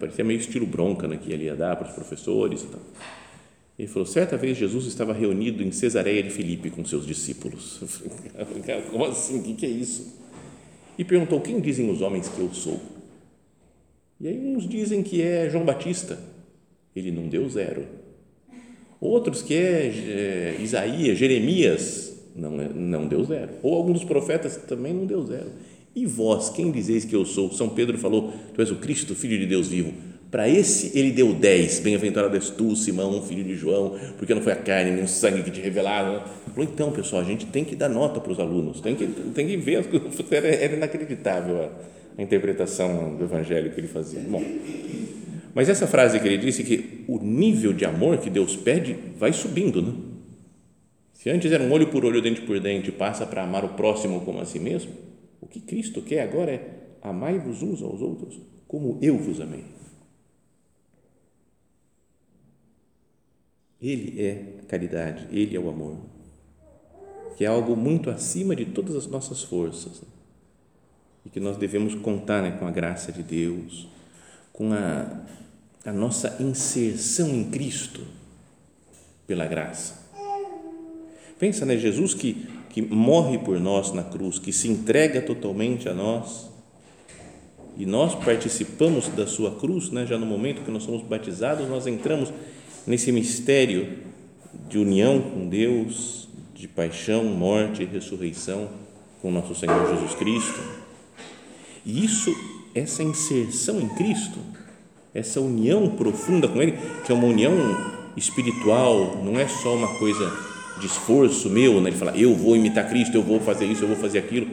Parecia 0.00 0.24
meio 0.24 0.40
estilo 0.40 0.66
bronca 0.66 1.06
né, 1.06 1.16
que 1.16 1.32
ele 1.32 1.44
ia 1.44 1.54
dar 1.54 1.76
para 1.76 1.86
os 1.86 1.94
professores 1.94 2.62
e 2.62 2.66
tal. 2.66 2.80
Ele 3.78 3.88
falou: 3.88 4.06
certa 4.06 4.36
vez 4.36 4.56
Jesus 4.56 4.86
estava 4.86 5.12
reunido 5.12 5.62
em 5.62 5.70
Cesareia 5.70 6.22
de 6.22 6.30
Filipe 6.30 6.70
com 6.70 6.84
seus 6.84 7.06
discípulos. 7.06 7.80
Como 8.90 9.04
assim? 9.04 9.40
O 9.40 9.42
que 9.42 9.66
é 9.66 9.68
isso? 9.68 10.14
E 10.98 11.04
perguntou: 11.04 11.40
quem 11.40 11.60
dizem 11.60 11.90
os 11.90 12.00
homens 12.00 12.28
que 12.28 12.38
eu 12.38 12.52
sou? 12.52 12.80
E 14.20 14.28
aí 14.28 14.38
uns 14.38 14.68
dizem 14.68 15.02
que 15.02 15.20
é 15.20 15.50
João 15.50 15.64
Batista. 15.64 16.18
Ele 16.94 17.10
não 17.10 17.28
deu 17.28 17.48
zero 17.48 17.84
Outros 19.04 19.42
que 19.42 19.52
é, 19.52 19.86
é 19.86 20.56
Isaías, 20.62 21.18
Jeremias, 21.18 22.16
não, 22.34 22.58
é, 22.58 22.70
não 22.74 23.06
deu 23.06 23.22
zero. 23.22 23.50
Ou 23.62 23.74
alguns 23.74 24.00
dos 24.00 24.04
profetas 24.04 24.56
também 24.56 24.94
não 24.94 25.04
deu 25.04 25.22
zero. 25.26 25.50
E 25.94 26.06
vós, 26.06 26.48
quem 26.48 26.70
dizeis 26.70 27.04
que 27.04 27.14
eu 27.14 27.26
sou? 27.26 27.52
São 27.52 27.68
Pedro 27.68 27.98
falou, 27.98 28.32
tu 28.54 28.62
és 28.62 28.70
o 28.70 28.76
Cristo, 28.76 29.14
filho 29.14 29.38
de 29.38 29.44
Deus 29.44 29.68
vivo. 29.68 29.92
Para 30.34 30.48
esse 30.48 30.98
ele 30.98 31.12
deu 31.12 31.32
dez. 31.32 31.78
Bem-aventurado 31.78 32.34
és 32.34 32.50
tu, 32.50 32.74
Simão, 32.74 33.22
filho 33.22 33.44
de 33.44 33.54
João, 33.54 33.96
porque 34.18 34.34
não 34.34 34.42
foi 34.42 34.52
a 34.52 34.56
carne 34.56 34.90
nem 34.90 35.04
o 35.04 35.06
sangue 35.06 35.44
que 35.44 35.50
te 35.52 35.60
revelaram. 35.60 36.24
Falou, 36.52 36.68
então, 36.68 36.90
pessoal, 36.90 37.22
a 37.22 37.24
gente 37.24 37.46
tem 37.46 37.64
que 37.64 37.76
dar 37.76 37.88
nota 37.88 38.18
para 38.18 38.32
os 38.32 38.40
alunos, 38.40 38.80
tem 38.80 38.96
que, 38.96 39.06
tem 39.06 39.46
que 39.46 39.56
ver. 39.56 39.86
Era, 40.32 40.48
era 40.48 40.74
inacreditável 40.74 41.62
a, 41.62 41.70
a 42.18 42.20
interpretação 42.20 43.14
do 43.14 43.22
evangelho 43.22 43.70
que 43.70 43.78
ele 43.78 43.86
fazia. 43.86 44.18
Bom, 44.28 44.42
mas 45.54 45.68
essa 45.68 45.86
frase 45.86 46.18
que 46.18 46.26
ele 46.26 46.38
disse 46.38 46.64
que 46.64 47.04
o 47.06 47.20
nível 47.20 47.72
de 47.72 47.84
amor 47.84 48.18
que 48.18 48.28
Deus 48.28 48.56
pede 48.56 48.96
vai 49.16 49.32
subindo, 49.32 49.80
né? 49.80 49.92
Se 51.12 51.30
antes 51.30 51.52
era 51.52 51.62
um 51.62 51.70
olho 51.70 51.86
por 51.86 52.04
olho, 52.04 52.20
dente 52.20 52.40
por 52.40 52.58
dente, 52.58 52.90
passa 52.90 53.24
para 53.24 53.44
amar 53.44 53.64
o 53.64 53.68
próximo 53.74 54.20
como 54.22 54.40
a 54.40 54.44
si 54.44 54.58
mesmo, 54.58 54.90
o 55.40 55.46
que 55.46 55.60
Cristo 55.60 56.02
quer 56.02 56.22
agora 56.22 56.50
é 56.50 56.60
amai-vos 57.00 57.62
uns 57.62 57.80
aos 57.80 58.00
outros 58.00 58.40
como 58.66 58.98
eu 59.00 59.16
vos 59.16 59.40
amei. 59.40 59.73
Ele 63.80 64.20
é 64.20 64.60
a 64.62 64.66
caridade, 64.66 65.26
ele 65.30 65.56
é 65.56 65.60
o 65.60 65.68
amor, 65.68 65.98
que 67.36 67.44
é 67.44 67.48
algo 67.48 67.76
muito 67.76 68.10
acima 68.10 68.56
de 68.56 68.64
todas 68.64 68.96
as 68.96 69.06
nossas 69.06 69.42
forças 69.42 70.00
né? 70.00 70.08
e 71.26 71.30
que 71.30 71.40
nós 71.40 71.56
devemos 71.56 71.94
contar 71.94 72.42
né, 72.42 72.52
com 72.52 72.66
a 72.66 72.70
graça 72.70 73.12
de 73.12 73.22
Deus, 73.22 73.88
com 74.52 74.72
a 74.72 75.24
a 75.84 75.92
nossa 75.92 76.36
inserção 76.40 77.28
em 77.28 77.44
Cristo 77.44 78.00
pela 79.26 79.46
graça. 79.46 80.02
Pensa, 81.38 81.66
né? 81.66 81.76
Jesus 81.76 82.14
que, 82.14 82.46
que 82.70 82.80
morre 82.80 83.38
por 83.38 83.60
nós 83.60 83.92
na 83.92 84.02
cruz, 84.02 84.38
que 84.38 84.52
se 84.52 84.68
entrega 84.68 85.20
totalmente 85.20 85.88
a 85.88 85.94
nós 85.94 86.48
e 87.76 87.84
nós 87.84 88.14
participamos 88.14 89.08
da 89.08 89.26
sua 89.26 89.56
cruz, 89.56 89.90
né? 89.90 90.06
Já 90.06 90.16
no 90.16 90.24
momento 90.24 90.62
que 90.62 90.70
nós 90.70 90.84
somos 90.84 91.02
batizados, 91.02 91.68
nós 91.68 91.86
entramos 91.86 92.32
nesse 92.86 93.10
mistério 93.10 93.98
de 94.68 94.78
união 94.78 95.20
com 95.20 95.48
Deus, 95.48 96.28
de 96.54 96.68
paixão, 96.68 97.24
morte 97.24 97.82
e 97.82 97.86
ressurreição 97.86 98.68
com 99.20 99.30
nosso 99.30 99.54
Senhor 99.54 99.88
Jesus 99.88 100.14
Cristo. 100.14 100.60
E 101.84 102.04
isso, 102.04 102.34
essa 102.74 103.02
inserção 103.02 103.80
em 103.80 103.88
Cristo, 103.88 104.38
essa 105.14 105.40
união 105.40 105.90
profunda 105.90 106.48
com 106.48 106.60
Ele, 106.60 106.78
que 107.04 107.12
é 107.12 107.14
uma 107.14 107.26
união 107.26 107.52
espiritual, 108.16 109.22
não 109.24 109.38
é 109.38 109.46
só 109.48 109.74
uma 109.74 109.98
coisa 109.98 110.32
de 110.78 110.86
esforço 110.86 111.48
meu, 111.48 111.80
né? 111.80 111.90
ele 111.90 111.96
fala, 111.96 112.16
eu 112.16 112.34
vou 112.34 112.56
imitar 112.56 112.88
Cristo, 112.88 113.14
eu 113.14 113.22
vou 113.22 113.40
fazer 113.40 113.66
isso, 113.66 113.84
eu 113.84 113.88
vou 113.88 113.96
fazer 113.96 114.18
aquilo, 114.18 114.48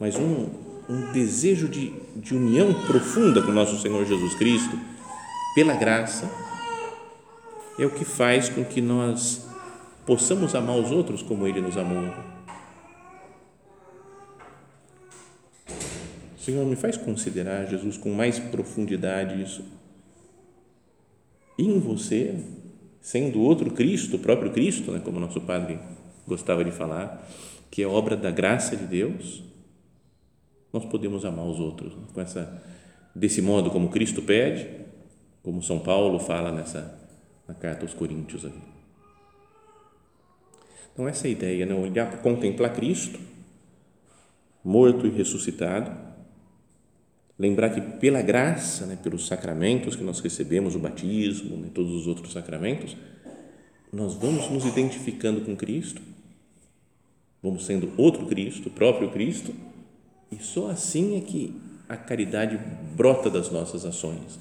mas 0.00 0.16
um, 0.16 0.48
um 0.88 1.12
desejo 1.12 1.68
de, 1.68 1.92
de 2.16 2.34
união 2.34 2.74
profunda 2.86 3.40
com 3.40 3.52
nosso 3.52 3.80
Senhor 3.80 4.04
Jesus 4.04 4.34
Cristo, 4.34 4.78
pela 5.54 5.74
graça, 5.74 6.28
é 7.78 7.84
o 7.84 7.90
que 7.90 8.04
faz 8.04 8.48
com 8.48 8.64
que 8.64 8.80
nós 8.80 9.46
possamos 10.06 10.54
amar 10.54 10.76
os 10.76 10.90
outros 10.90 11.22
como 11.22 11.46
Ele 11.46 11.60
nos 11.60 11.76
amou. 11.76 12.12
Senhor, 16.38 16.64
me 16.66 16.76
faz 16.76 16.96
considerar, 16.96 17.66
Jesus, 17.66 17.96
com 17.96 18.10
mais 18.10 18.38
profundidade 18.38 19.42
isso 19.42 19.64
em 21.58 21.78
você, 21.78 22.38
sendo 23.00 23.40
outro 23.40 23.70
Cristo, 23.70 24.16
o 24.16 24.18
próprio 24.18 24.52
Cristo, 24.52 24.90
né, 24.90 25.00
como 25.02 25.18
nosso 25.18 25.40
Padre 25.40 25.78
gostava 26.26 26.64
de 26.64 26.70
falar, 26.70 27.26
que 27.70 27.82
é 27.82 27.86
obra 27.86 28.16
da 28.16 28.30
graça 28.30 28.76
de 28.76 28.84
Deus, 28.84 29.42
nós 30.72 30.84
podemos 30.84 31.24
amar 31.24 31.46
os 31.46 31.60
outros 31.60 31.94
né, 31.94 32.02
com 32.12 32.20
essa, 32.20 32.62
desse 33.14 33.40
modo 33.40 33.70
como 33.70 33.88
Cristo 33.88 34.20
pede, 34.20 34.68
como 35.42 35.62
São 35.62 35.78
Paulo 35.78 36.18
fala 36.18 36.52
nessa 36.52 37.03
na 37.46 37.54
carta 37.54 37.82
aos 37.82 37.94
Coríntios 37.94 38.44
aqui. 38.44 38.60
Então 40.92 41.08
essa 41.08 41.28
ideia, 41.28 41.66
né, 41.66 41.74
olhar 41.74 42.08
para 42.08 42.18
contemplar 42.18 42.72
Cristo 42.72 43.18
morto 44.64 45.06
e 45.06 45.10
ressuscitado 45.10 46.14
Lembrar 47.38 47.70
que 47.70 47.80
pela 47.80 48.22
graça, 48.22 48.86
né, 48.86 48.96
pelos 49.02 49.26
sacramentos 49.26 49.96
que 49.96 50.04
nós 50.04 50.20
recebemos, 50.20 50.76
o 50.76 50.78
batismo, 50.78 51.56
né, 51.56 51.68
todos 51.74 51.92
os 51.92 52.06
outros 52.06 52.32
sacramentos, 52.32 52.96
nós 53.92 54.14
vamos 54.14 54.48
nos 54.50 54.64
identificando 54.64 55.40
com 55.40 55.56
Cristo, 55.56 56.00
vamos 57.42 57.66
sendo 57.66 57.92
outro 57.96 58.26
Cristo, 58.26 58.70
próprio 58.70 59.10
Cristo, 59.10 59.52
e 60.30 60.40
só 60.42 60.70
assim 60.70 61.16
é 61.16 61.20
que 61.20 61.60
a 61.88 61.96
caridade 61.96 62.58
brota 62.96 63.28
das 63.28 63.50
nossas 63.50 63.84
ações. 63.84 64.38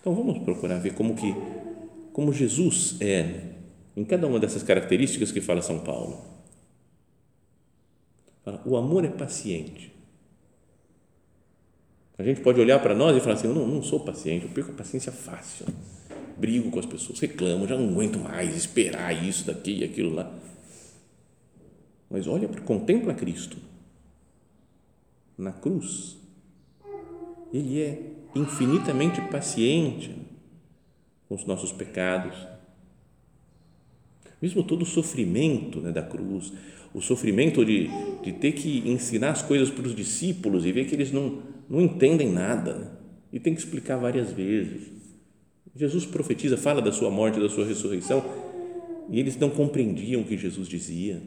Então 0.00 0.14
vamos 0.14 0.38
procurar 0.38 0.78
ver 0.78 0.94
como 0.94 1.14
que 1.14 1.34
como 2.12 2.32
Jesus 2.32 2.96
é 3.00 3.50
em 3.96 4.04
cada 4.04 4.26
uma 4.26 4.38
dessas 4.38 4.62
características 4.62 5.30
que 5.30 5.40
fala 5.40 5.62
São 5.62 5.80
Paulo. 5.80 6.18
O 8.64 8.76
amor 8.76 9.04
é 9.04 9.08
paciente. 9.08 9.92
A 12.18 12.22
gente 12.22 12.40
pode 12.40 12.60
olhar 12.60 12.78
para 12.80 12.94
nós 12.94 13.16
e 13.16 13.20
falar 13.20 13.34
assim: 13.34 13.46
eu 13.46 13.54
não, 13.54 13.66
não 13.66 13.82
sou 13.82 14.00
paciente, 14.00 14.44
eu 14.44 14.50
perco 14.50 14.72
a 14.72 14.74
paciência 14.74 15.12
fácil. 15.12 15.66
Brigo 16.36 16.70
com 16.70 16.78
as 16.78 16.86
pessoas, 16.86 17.20
reclamo, 17.20 17.66
já 17.66 17.76
não 17.76 17.90
aguento 17.90 18.18
mais 18.18 18.56
esperar 18.56 19.12
isso 19.12 19.46
daqui 19.46 19.78
e 19.78 19.84
aquilo 19.84 20.14
lá. 20.14 20.32
Mas 22.08 22.26
olha, 22.26 22.48
contempla 22.48 23.14
Cristo. 23.14 23.56
na 25.38 25.52
cruz, 25.52 26.16
ele 27.52 27.80
é 27.80 28.19
infinitamente 28.34 29.20
paciente 29.22 30.14
com 31.28 31.34
os 31.34 31.44
nossos 31.44 31.72
pecados. 31.72 32.36
Mesmo 34.40 34.62
todo 34.62 34.82
o 34.82 34.86
sofrimento 34.86 35.80
né, 35.80 35.92
da 35.92 36.02
cruz, 36.02 36.52
o 36.92 37.00
sofrimento 37.00 37.64
de, 37.64 37.88
de 38.22 38.32
ter 38.32 38.52
que 38.52 38.88
ensinar 38.88 39.30
as 39.30 39.42
coisas 39.42 39.70
para 39.70 39.86
os 39.86 39.94
discípulos 39.94 40.64
e 40.64 40.72
ver 40.72 40.86
que 40.86 40.94
eles 40.94 41.12
não, 41.12 41.42
não 41.68 41.80
entendem 41.80 42.32
nada 42.32 42.74
né? 42.74 42.86
e 43.32 43.38
tem 43.38 43.54
que 43.54 43.60
explicar 43.60 43.96
várias 43.96 44.32
vezes. 44.32 44.88
Jesus 45.74 46.04
profetiza, 46.04 46.56
fala 46.56 46.82
da 46.82 46.90
sua 46.90 47.10
morte, 47.10 47.38
da 47.38 47.48
sua 47.48 47.64
ressurreição 47.64 48.24
e 49.08 49.20
eles 49.20 49.36
não 49.36 49.50
compreendiam 49.50 50.22
o 50.22 50.24
que 50.24 50.36
Jesus 50.36 50.68
dizia. 50.68 51.22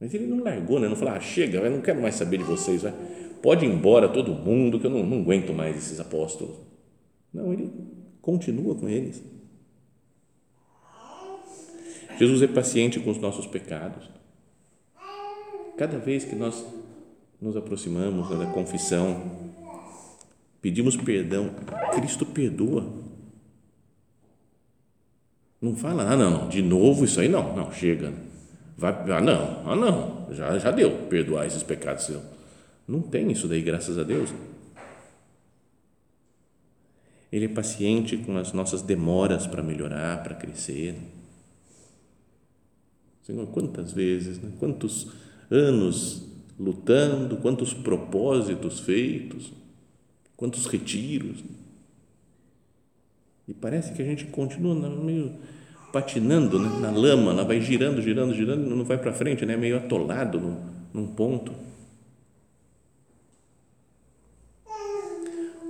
Mas 0.00 0.14
ele 0.14 0.26
não 0.26 0.42
largou, 0.42 0.80
né? 0.80 0.88
não 0.88 0.96
falou, 0.96 1.14
ah, 1.14 1.20
chega, 1.20 1.58
eu 1.58 1.70
não 1.70 1.80
quero 1.80 2.00
mais 2.00 2.14
saber 2.14 2.38
de 2.38 2.44
vocês, 2.44 2.82
vai. 2.82 2.94
Pode 3.42 3.64
ir 3.64 3.68
embora 3.68 4.08
todo 4.08 4.32
mundo, 4.32 4.78
que 4.78 4.86
eu 4.86 4.90
não, 4.90 5.04
não 5.04 5.20
aguento 5.20 5.52
mais 5.52 5.76
esses 5.76 6.00
apóstolos. 6.00 6.56
Não, 7.32 7.52
ele 7.52 7.70
continua 8.20 8.74
com 8.74 8.88
eles. 8.88 9.22
Jesus 12.18 12.42
é 12.42 12.48
paciente 12.48 12.98
com 12.98 13.10
os 13.10 13.18
nossos 13.18 13.46
pecados. 13.46 14.10
Cada 15.76 15.98
vez 15.98 16.24
que 16.24 16.34
nós 16.34 16.64
nos 17.40 17.56
aproximamos 17.56 18.28
da 18.36 18.46
confissão, 18.46 19.52
pedimos 20.60 20.96
perdão, 20.96 21.50
Cristo 21.94 22.26
perdoa. 22.26 22.84
Não 25.60 25.76
fala, 25.76 26.02
ah, 26.10 26.16
não, 26.16 26.48
de 26.48 26.62
novo 26.62 27.04
isso 27.04 27.20
aí 27.20 27.28
não, 27.28 27.54
não, 27.54 27.72
chega. 27.72 28.12
Vai, 28.76 28.92
ah, 28.92 29.20
não, 29.20 29.70
ah, 29.70 29.76
não, 29.76 30.34
já, 30.34 30.58
já 30.58 30.70
deu 30.70 30.90
perdoar 31.08 31.46
esses 31.46 31.62
pecados 31.62 32.04
seus. 32.04 32.37
Não 32.88 33.02
tem 33.02 33.30
isso 33.30 33.46
daí, 33.46 33.60
graças 33.60 33.98
a 33.98 34.02
Deus. 34.02 34.30
Ele 37.30 37.44
é 37.44 37.48
paciente 37.48 38.16
com 38.16 38.38
as 38.38 38.54
nossas 38.54 38.80
demoras 38.80 39.46
para 39.46 39.62
melhorar, 39.62 40.22
para 40.22 40.34
crescer. 40.34 40.94
Senhor, 43.22 43.46
quantas 43.48 43.92
vezes, 43.92 44.40
né? 44.40 44.50
quantos 44.58 45.08
anos 45.50 46.26
lutando, 46.58 47.36
quantos 47.36 47.74
propósitos 47.74 48.80
feitos, 48.80 49.52
quantos 50.34 50.64
retiros. 50.64 51.44
E 53.46 53.52
parece 53.52 53.92
que 53.92 54.00
a 54.00 54.04
gente 54.04 54.24
continua 54.26 54.74
meio 54.74 55.34
patinando 55.92 56.58
né? 56.58 56.80
na 56.80 56.90
lama, 56.90 57.32
ela 57.32 57.44
vai 57.44 57.60
girando, 57.60 58.00
girando, 58.00 58.34
girando, 58.34 58.64
não 58.64 58.84
vai 58.84 58.96
para 58.96 59.12
frente, 59.12 59.44
né? 59.44 59.58
meio 59.58 59.76
atolado 59.76 60.40
num, 60.40 60.56
num 60.94 61.06
ponto. 61.06 61.67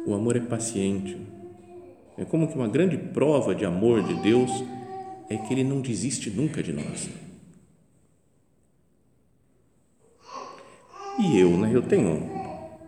O 0.09 0.15
amor 0.15 0.37
é 0.37 0.41
paciente. 0.41 1.19
É 2.17 2.25
como 2.25 2.49
que 2.49 2.55
uma 2.55 2.67
grande 2.67 2.97
prova 2.97 3.55
de 3.55 3.67
amor 3.67 4.03
de 4.03 4.15
Deus 4.23 4.51
é 5.29 5.37
que 5.37 5.53
Ele 5.53 5.63
não 5.63 5.83
desiste 5.83 6.31
nunca 6.31 6.63
de 6.63 6.73
nós. 6.73 7.11
E 11.19 11.39
eu, 11.39 11.59
né? 11.59 11.71
Eu 11.75 11.83
tenho, 11.83 12.27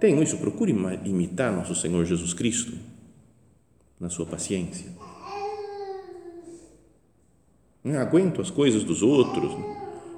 tenho 0.01 0.23
isso. 0.23 0.39
Procure 0.39 0.73
imitar 1.05 1.53
nosso 1.53 1.75
Senhor 1.75 2.07
Jesus 2.07 2.33
Cristo 2.33 2.73
na 4.01 4.09
sua 4.09 4.25
paciência. 4.25 4.91
Não 7.85 8.01
aguento 8.01 8.41
as 8.41 8.49
coisas 8.49 8.83
dos 8.83 9.03
outros, 9.03 9.53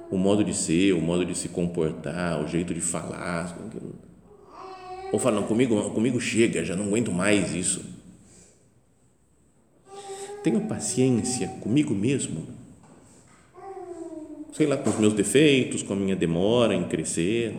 o 0.09 0.17
modo 0.17 0.41
de 0.41 0.53
ser, 0.53 0.93
o 0.93 1.01
modo 1.01 1.25
de 1.25 1.35
se 1.35 1.49
comportar, 1.49 2.41
o 2.41 2.47
jeito 2.47 2.73
de 2.73 2.79
falar. 2.79 3.57
Ou 5.13 5.19
falam, 5.19 5.43
comigo, 5.43 5.89
comigo 5.91 6.19
chega, 6.19 6.65
já 6.65 6.75
não 6.75 6.87
aguento 6.87 7.11
mais 7.11 7.53
isso. 7.53 7.85
Tenho 10.43 10.67
paciência 10.67 11.47
comigo 11.61 11.95
mesmo. 11.95 12.45
Sei 14.51 14.67
lá, 14.67 14.75
com 14.75 14.89
os 14.89 14.99
meus 14.99 15.13
defeitos, 15.13 15.81
com 15.81 15.93
a 15.93 15.95
minha 15.95 16.17
demora 16.17 16.75
em 16.75 16.83
crescer 16.83 17.55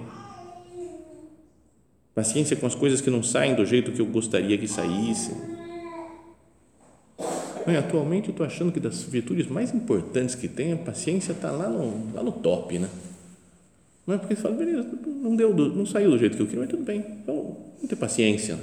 paciência 2.15 2.57
com 2.57 2.67
as 2.67 2.75
coisas 2.75 3.01
que 3.01 3.11
não 3.11 3.23
saem 3.23 3.55
do 3.55 3.67
jeito 3.67 3.91
que 3.91 4.01
eu 4.01 4.07
gostaria 4.07 4.57
que 4.57 4.69
saíssem. 4.69 5.35
Atualmente 7.79 8.29
eu 8.29 8.31
estou 8.31 8.47
achando 8.47 8.71
que 8.71 8.79
das 8.79 9.03
virtudes 9.03 9.49
mais 9.49 9.75
importantes 9.75 10.35
que 10.35 10.47
tem, 10.47 10.73
a 10.73 10.77
paciência 10.77 11.33
está 11.33 11.51
lá 11.51 11.69
no, 11.69 12.15
lá 12.15 12.23
no 12.23 12.31
top, 12.31 12.79
né? 12.79 12.89
Não 14.07 14.15
é 14.15 14.19
porque 14.19 14.37
você 14.37 14.43
fala, 14.43 14.57
beleza, 14.57 14.87
não, 15.07 15.35
deu, 15.35 15.55
não 15.55 15.87
saiu 15.87 16.11
do 16.11 16.19
jeito 16.19 16.37
que 16.37 16.43
eu 16.43 16.47
queria, 16.47 16.61
mas 16.61 16.71
tudo 16.71 16.85
bem, 16.85 16.99
então 16.99 17.57
vamos 17.77 17.89
ter 17.89 17.97
paciência. 17.97 18.59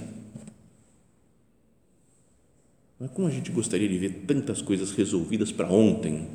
Mas 3.00 3.10
como 3.12 3.28
a 3.28 3.32
gente 3.32 3.52
gostaria 3.52 3.90
de 3.90 3.98
ver 3.98 4.26
tantas 4.28 4.62
coisas 4.62 4.92
resolvidas 4.92 5.52
para 5.52 5.68
ontem, 5.68 6.28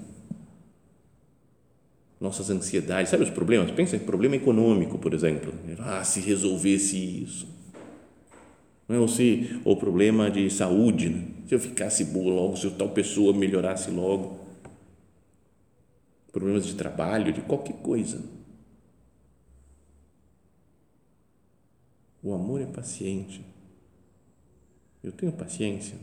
nossas 2.21 2.51
ansiedades, 2.51 3.11
sabe 3.11 3.23
os 3.23 3.31
problemas? 3.31 3.71
Pensa 3.71 3.95
em 3.95 4.01
problema 4.01 4.35
econômico, 4.35 4.99
por 4.99 5.15
exemplo. 5.15 5.55
Ah, 5.79 6.03
se 6.03 6.19
resolvesse 6.19 6.97
isso. 6.97 7.47
Não 8.89 8.97
é? 8.97 8.99
ou, 8.99 9.07
se, 9.07 9.61
ou 9.65 9.77
problema 9.77 10.29
de 10.29 10.51
saúde, 10.51 11.11
né? 11.11 11.29
se 11.47 11.55
eu 11.55 11.61
ficasse 11.61 12.05
boa 12.05 12.35
logo, 12.35 12.57
se 12.57 12.69
tal 12.71 12.89
pessoa 12.89 13.33
melhorasse 13.33 13.91
logo. 13.91 14.41
Problemas 16.33 16.67
de 16.67 16.75
trabalho, 16.75 17.33
de 17.33 17.43
qualquer 17.43 17.77
coisa. 17.77 18.21
O 22.27 22.35
amor 22.35 22.61
é 22.61 22.67
paciente. 22.67 23.47
Eu 25.01 25.13
tenho 25.13 25.31
paciência 25.31 25.97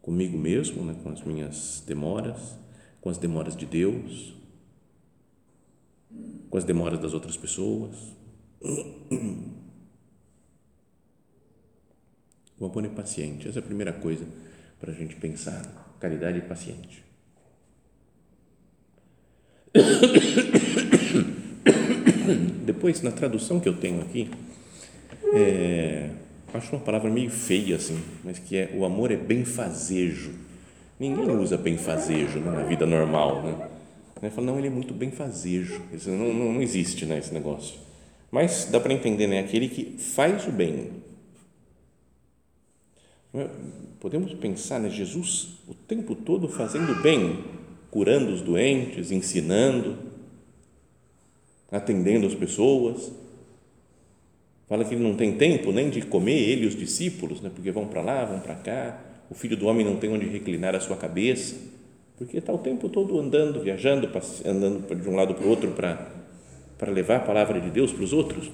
comigo 0.00 0.38
mesmo, 0.38 0.82
né, 0.82 0.96
com 1.02 1.10
as 1.10 1.22
minhas 1.22 1.84
demoras 1.86 2.56
com 3.00 3.10
as 3.10 3.18
demoras 3.18 3.56
de 3.56 3.64
Deus, 3.66 4.34
com 6.50 6.58
as 6.58 6.64
demoras 6.64 6.98
das 7.00 7.14
outras 7.14 7.36
pessoas. 7.36 7.96
O 12.58 12.64
amor 12.64 12.84
é 12.84 12.88
paciente, 12.88 13.46
essa 13.46 13.58
é 13.58 13.62
a 13.62 13.64
primeira 13.64 13.92
coisa 13.92 14.26
para 14.80 14.90
a 14.90 14.94
gente 14.94 15.14
pensar. 15.16 15.62
Caridade 16.00 16.40
paciente. 16.42 17.04
Depois, 22.34 23.02
na 23.02 23.10
tradução 23.10 23.60
que 23.60 23.68
eu 23.68 23.76
tenho 23.76 24.00
aqui, 24.00 24.30
é, 25.32 26.10
acho 26.54 26.74
uma 26.74 26.82
palavra 26.82 27.10
meio 27.10 27.30
feia 27.30 27.76
assim, 27.76 28.00
mas 28.24 28.38
que 28.38 28.56
é 28.56 28.70
o 28.74 28.84
amor 28.84 29.10
é 29.10 29.16
benfazejo 29.16 30.48
Ninguém 30.98 31.30
usa 31.30 31.56
benfazejo 31.56 32.40
né, 32.40 32.50
na 32.50 32.64
vida 32.64 32.84
normal, 32.84 33.42
né? 34.20 34.30
Fala, 34.30 34.48
não, 34.48 34.58
ele 34.58 34.66
é 34.66 34.70
muito 34.70 34.92
benfazejo. 34.92 35.80
Isso 35.92 36.10
não, 36.10 36.34
não, 36.34 36.52
não 36.54 36.62
existe, 36.62 37.06
né, 37.06 37.18
esse 37.18 37.32
negócio. 37.32 37.78
Mas 38.32 38.68
dá 38.70 38.80
para 38.80 38.92
entender, 38.92 39.28
né? 39.28 39.38
Aquele 39.38 39.68
que 39.68 39.96
faz 39.96 40.48
o 40.48 40.50
bem. 40.50 40.90
Podemos 44.00 44.34
pensar, 44.34 44.80
né? 44.80 44.90
Jesus 44.90 45.60
o 45.68 45.74
tempo 45.74 46.16
todo 46.16 46.48
fazendo 46.48 47.00
bem, 47.00 47.44
curando 47.92 48.32
os 48.32 48.40
doentes, 48.40 49.12
ensinando, 49.12 49.96
atendendo 51.70 52.26
as 52.26 52.34
pessoas. 52.34 53.12
Fala 54.68 54.84
que 54.84 54.94
ele 54.94 55.02
não 55.02 55.14
tem 55.14 55.36
tempo 55.36 55.72
nem 55.72 55.90
de 55.90 56.02
comer 56.02 56.38
ele 56.38 56.64
e 56.64 56.66
os 56.66 56.76
discípulos, 56.76 57.40
né? 57.40 57.50
Porque 57.54 57.70
vão 57.70 57.86
para 57.86 58.02
lá, 58.02 58.24
vão 58.24 58.40
para 58.40 58.54
cá 58.54 59.04
o 59.30 59.34
filho 59.34 59.56
do 59.56 59.66
homem 59.66 59.84
não 59.84 59.96
tem 59.96 60.10
onde 60.10 60.26
reclinar 60.26 60.74
a 60.74 60.80
sua 60.80 60.96
cabeça, 60.96 61.56
porque 62.16 62.38
está 62.38 62.52
o 62.52 62.58
tempo 62.58 62.88
todo 62.88 63.18
andando, 63.18 63.60
viajando, 63.60 64.10
andando 64.44 64.94
de 64.94 65.08
um 65.08 65.14
lado 65.14 65.34
para 65.34 65.44
o 65.44 65.48
outro 65.48 65.70
para, 65.72 66.10
para 66.78 66.90
levar 66.90 67.16
a 67.16 67.20
palavra 67.20 67.60
de 67.60 67.70
Deus 67.70 67.92
para 67.92 68.02
os 68.02 68.12
outros. 68.12 68.50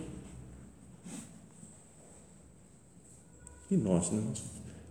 E 3.71 3.77
nós, 3.77 4.11
né? 4.11 4.23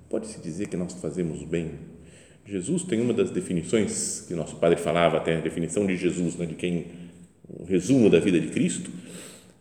pode-se 0.09 0.39
dizer 0.39 0.67
que 0.67 0.77
nós 0.77 0.93
fazemos 0.93 1.43
bem. 1.43 1.71
Jesus 2.45 2.83
tem 2.83 2.99
uma 2.99 3.13
das 3.13 3.29
definições 3.29 4.21
que 4.27 4.33
nosso 4.33 4.55
padre 4.55 4.79
falava, 4.79 5.17
até 5.17 5.37
a 5.37 5.41
definição 5.41 5.85
de 5.85 5.95
Jesus, 5.95 6.35
né? 6.35 6.45
de 6.45 6.55
quem, 6.55 6.87
o 7.47 7.63
resumo 7.65 8.09
da 8.09 8.19
vida 8.19 8.39
de 8.39 8.47
Cristo, 8.47 8.89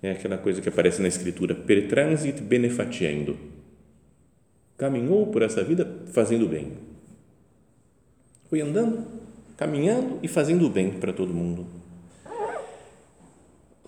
é 0.03 0.12
aquela 0.12 0.38
coisa 0.38 0.61
que 0.61 0.68
aparece 0.68 1.01
na 1.01 1.09
Escritura, 1.09 1.55
per 1.55 1.88
transit 1.88 2.40
benefacendo 2.40 3.53
caminhou 4.83 5.29
por 5.29 5.42
essa 5.42 5.62
vida 5.62 5.88
fazendo 6.12 6.49
bem. 6.49 6.73
Foi 8.51 8.61
andando, 8.61 9.07
caminhando 9.57 10.18
e 10.25 10.27
fazendo 10.27 10.68
bem 10.68 10.99
para 10.99 11.12
todo 11.12 11.33
mundo. 11.33 11.64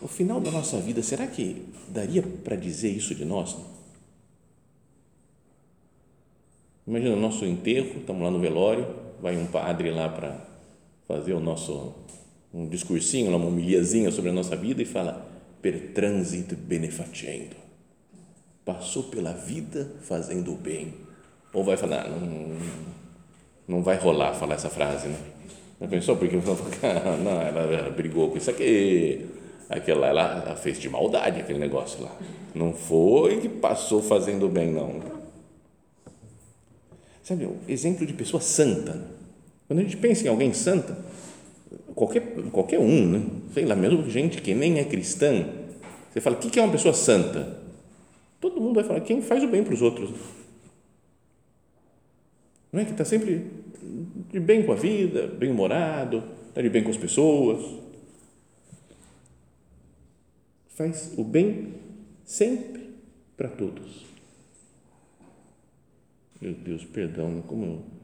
O 0.00 0.06
final 0.06 0.40
da 0.40 0.52
nossa 0.52 0.78
vida, 0.78 1.02
será 1.02 1.26
que 1.26 1.66
daria 1.88 2.22
para 2.22 2.54
dizer 2.54 2.90
isso 2.90 3.12
de 3.12 3.24
nós? 3.24 3.56
Imagina 6.86 7.16
o 7.16 7.20
nosso 7.20 7.44
enterro, 7.44 7.98
estamos 7.98 8.22
lá 8.22 8.30
no 8.30 8.38
velório, 8.38 8.86
vai 9.20 9.36
um 9.36 9.46
padre 9.46 9.90
lá 9.90 10.08
para 10.08 10.46
fazer 11.08 11.32
o 11.32 11.40
nosso 11.40 11.92
um 12.54 12.68
discursinho, 12.68 13.34
uma 13.34 13.48
humilhazinha 13.48 14.12
sobre 14.12 14.30
a 14.30 14.32
nossa 14.32 14.54
vida 14.54 14.80
e 14.80 14.84
fala: 14.84 15.26
per 15.60 15.92
transit 15.92 16.54
benefacendo. 16.54 17.56
Passou 18.64 19.04
pela 19.04 19.32
vida 19.32 19.90
fazendo 20.02 20.52
o 20.52 20.56
bem. 20.56 20.94
Ou 21.52 21.64
vai 21.64 21.76
falar, 21.76 22.08
não, 22.08 22.56
não 23.66 23.82
vai 23.82 23.96
rolar 23.96 24.34
falar 24.34 24.54
essa 24.54 24.70
frase, 24.70 25.08
né? 25.08 25.18
Não 25.80 25.88
pensou? 25.88 26.16
Porque 26.16 26.36
não, 27.22 27.42
ela 27.42 27.90
brigou 27.90 28.30
com 28.30 28.38
isso 28.38 28.50
aqui, 28.50 29.26
aquela, 29.68 30.06
ela 30.06 30.56
fez 30.56 30.78
de 30.78 30.88
maldade 30.88 31.40
aquele 31.40 31.58
negócio 31.58 32.02
lá. 32.02 32.16
Não 32.54 32.72
foi 32.72 33.40
que 33.40 33.48
passou 33.48 34.00
fazendo 34.00 34.48
bem, 34.48 34.72
não. 34.72 35.02
Sabe, 37.22 37.44
o 37.46 37.56
exemplo 37.68 38.06
de 38.06 38.12
pessoa 38.12 38.40
santa. 38.40 39.08
Quando 39.66 39.80
a 39.80 39.82
gente 39.82 39.96
pensa 39.96 40.24
em 40.24 40.28
alguém 40.28 40.52
santa, 40.52 40.96
qualquer, 41.94 42.22
qualquer 42.50 42.78
um, 42.78 43.06
né? 43.06 43.26
sei 43.52 43.64
lá, 43.64 43.74
mesmo 43.74 44.08
gente 44.08 44.40
que 44.42 44.54
nem 44.54 44.78
é 44.78 44.84
cristã, 44.84 45.46
você 46.10 46.20
fala, 46.20 46.36
o 46.36 46.38
que 46.38 46.58
é 46.58 46.62
uma 46.62 46.72
pessoa 46.72 46.94
santa? 46.94 47.60
Todo 48.40 48.60
mundo 48.60 48.76
vai 48.76 48.84
falar, 48.84 49.00
quem 49.00 49.20
faz 49.22 49.42
o 49.42 49.48
bem 49.48 49.64
para 49.64 49.74
os 49.74 49.82
outros. 49.82 50.10
Não 52.72 52.80
é 52.80 52.84
que 52.84 52.92
está 52.92 53.04
sempre 53.04 53.50
de 54.30 54.40
bem 54.40 54.64
com 54.64 54.72
a 54.72 54.76
vida, 54.76 55.26
bem-humorado, 55.26 56.22
está 56.48 56.60
de 56.60 56.68
bem 56.68 56.82
com 56.82 56.90
as 56.90 56.96
pessoas. 56.96 57.64
Faz 60.68 61.12
o 61.16 61.24
bem 61.24 61.74
sempre 62.24 62.90
para 63.36 63.48
todos. 63.48 64.04
Meu 66.40 66.52
Deus, 66.52 66.84
perdão, 66.84 67.30
né? 67.30 67.42
como 67.46 67.64
eu 67.64 67.94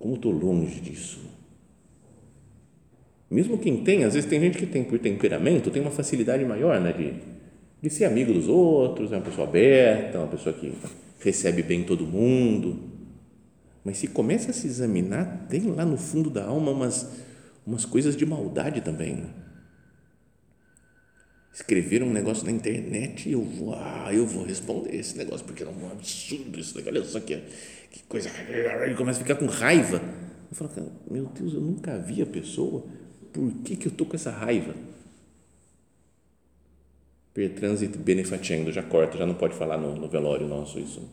como 0.00 0.14
estou 0.14 0.32
longe 0.32 0.80
disso. 0.80 1.20
Mesmo 3.30 3.58
quem 3.58 3.84
tem, 3.84 4.04
às 4.04 4.14
vezes 4.14 4.28
tem 4.28 4.40
gente 4.40 4.58
que 4.58 4.66
tem 4.66 4.82
por 4.82 4.98
temperamento, 4.98 5.70
tem 5.70 5.80
uma 5.80 5.90
facilidade 5.90 6.44
maior 6.44 6.80
né, 6.80 6.92
de, 6.92 7.14
de 7.80 7.90
ser 7.90 8.04
amigo 8.04 8.32
dos 8.32 8.48
outros, 8.48 9.12
é 9.12 9.16
uma 9.16 9.22
pessoa 9.22 9.46
aberta, 9.46 10.18
uma 10.18 10.26
pessoa 10.26 10.52
que 10.52 10.72
recebe 11.20 11.62
bem 11.62 11.84
todo 11.84 12.06
mundo. 12.06 12.90
Mas 13.84 13.98
se 13.98 14.08
começa 14.08 14.50
a 14.50 14.54
se 14.54 14.66
examinar, 14.66 15.46
tem 15.48 15.62
lá 15.70 15.84
no 15.84 15.96
fundo 15.96 16.28
da 16.28 16.44
alma 16.44 16.72
umas, 16.72 17.08
umas 17.64 17.84
coisas 17.84 18.16
de 18.16 18.26
maldade 18.26 18.80
também. 18.80 19.14
Né? 19.14 19.26
escreveram 21.52 22.06
um 22.06 22.12
negócio 22.12 22.44
na 22.44 22.52
internet 22.52 23.28
e 23.28 23.32
eu 23.32 23.42
vou, 23.42 23.74
ah, 23.74 24.08
eu 24.12 24.26
vou 24.26 24.44
responder 24.44 24.94
esse 24.94 25.16
negócio, 25.16 25.44
porque 25.44 25.62
é 25.62 25.66
um 25.66 25.90
absurdo 25.90 26.58
isso, 26.58 26.80
olha 26.86 27.04
só 27.04 27.20
que, 27.20 27.36
que 27.90 28.02
coisa, 28.04 28.30
ele 28.84 28.94
começa 28.94 29.20
a 29.20 29.22
ficar 29.22 29.36
com 29.36 29.46
raiva. 29.46 30.00
Eu 30.50 30.56
falo, 30.56 30.92
meu 31.10 31.26
Deus, 31.26 31.54
eu 31.54 31.60
nunca 31.60 31.98
vi 31.98 32.22
a 32.22 32.26
pessoa, 32.26 32.84
por 33.32 33.52
que, 33.64 33.76
que 33.76 33.86
eu 33.86 33.92
estou 33.92 34.06
com 34.06 34.16
essa 34.16 34.30
raiva? 34.30 34.74
Per 37.32 37.54
transit 37.54 37.96
benefacendo, 37.98 38.72
já 38.72 38.82
corta, 38.82 39.16
já 39.16 39.26
não 39.26 39.34
pode 39.34 39.54
falar 39.54 39.78
no, 39.78 39.94
no 39.96 40.08
velório 40.08 40.46
nosso 40.46 40.78
isso. 40.78 41.08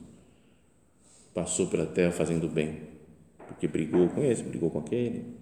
Passou 1.34 1.68
pela 1.68 1.86
terra 1.86 2.12
fazendo 2.12 2.48
bem, 2.48 2.80
porque 3.48 3.68
brigou 3.68 4.10
com 4.10 4.24
esse, 4.24 4.44
brigou 4.44 4.72
com 4.72 4.80
aquele 4.80 5.38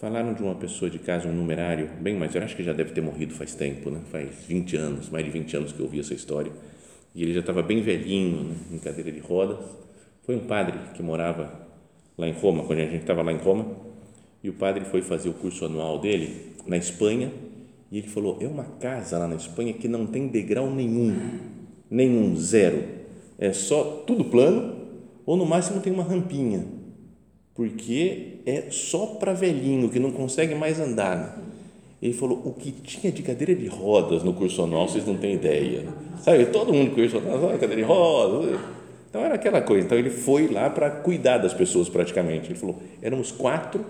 Falaram 0.00 0.32
de 0.32 0.42
uma 0.42 0.54
pessoa 0.54 0.90
de 0.90 0.98
casa, 0.98 1.28
um 1.28 1.32
numerário, 1.34 1.90
bem, 2.00 2.16
mas 2.16 2.34
eu 2.34 2.42
acho 2.42 2.56
que 2.56 2.64
já 2.64 2.72
deve 2.72 2.92
ter 2.92 3.02
morrido 3.02 3.34
faz 3.34 3.54
tempo, 3.54 3.90
né? 3.90 4.00
faz 4.10 4.46
20 4.46 4.74
anos, 4.74 5.10
mais 5.10 5.22
de 5.26 5.30
20 5.30 5.56
anos 5.58 5.72
que 5.72 5.78
eu 5.78 5.84
ouvi 5.84 6.00
essa 6.00 6.14
história. 6.14 6.50
E 7.14 7.22
ele 7.22 7.34
já 7.34 7.40
estava 7.40 7.62
bem 7.62 7.82
velhinho, 7.82 8.44
né? 8.44 8.56
em 8.72 8.78
cadeira 8.78 9.12
de 9.12 9.18
rodas. 9.20 9.58
Foi 10.22 10.34
um 10.34 10.46
padre 10.46 10.78
que 10.94 11.02
morava 11.02 11.68
lá 12.16 12.26
em 12.26 12.32
Roma, 12.32 12.64
quando 12.64 12.78
a 12.78 12.86
gente 12.86 13.02
estava 13.02 13.20
lá 13.20 13.30
em 13.30 13.36
Roma, 13.36 13.76
e 14.42 14.48
o 14.48 14.54
padre 14.54 14.84
foi 14.84 15.02
fazer 15.02 15.28
o 15.28 15.34
curso 15.34 15.64
anual 15.64 15.98
dele 15.98 16.52
na 16.66 16.76
Espanha, 16.76 17.32
e 17.90 17.98
ele 17.98 18.08
falou: 18.08 18.38
é 18.40 18.46
uma 18.46 18.64
casa 18.64 19.18
lá 19.18 19.26
na 19.26 19.36
Espanha 19.36 19.72
que 19.72 19.88
não 19.88 20.06
tem 20.06 20.28
degrau 20.28 20.70
nenhum, 20.70 21.16
nenhum, 21.90 22.36
zero. 22.36 22.82
É 23.38 23.52
só 23.52 24.02
tudo 24.06 24.24
plano, 24.24 24.76
ou 25.26 25.36
no 25.36 25.46
máximo 25.46 25.80
tem 25.80 25.92
uma 25.92 26.02
rampinha 26.02 26.80
porque 27.60 28.38
é 28.46 28.70
só 28.70 29.04
para 29.04 29.34
velhinho 29.34 29.90
que 29.90 29.98
não 29.98 30.10
consegue 30.10 30.54
mais 30.54 30.80
andar. 30.80 31.14
Né? 31.14 31.32
Ele 32.00 32.14
falou: 32.14 32.40
o 32.42 32.54
que 32.54 32.70
tinha 32.70 33.12
de 33.12 33.22
cadeira 33.22 33.54
de 33.54 33.66
rodas 33.66 34.22
no 34.22 34.32
curso 34.32 34.62
anual, 34.62 34.88
vocês 34.88 35.06
não 35.06 35.18
têm 35.18 35.34
ideia. 35.34 35.84
Sabe, 36.22 36.46
todo 36.46 36.72
mundo 36.72 36.94
curso 36.94 37.18
anual, 37.18 37.50
cadeira 37.58 37.76
de 37.76 37.82
rodas. 37.82 38.58
Então 39.10 39.22
era 39.22 39.34
aquela 39.34 39.60
coisa. 39.60 39.84
Então 39.84 39.98
ele 39.98 40.08
foi 40.08 40.48
lá 40.48 40.70
para 40.70 40.90
cuidar 40.90 41.36
das 41.36 41.52
pessoas 41.52 41.86
praticamente. 41.90 42.50
Ele 42.50 42.58
falou: 42.58 42.80
éramos 43.02 43.30
quatro 43.30 43.84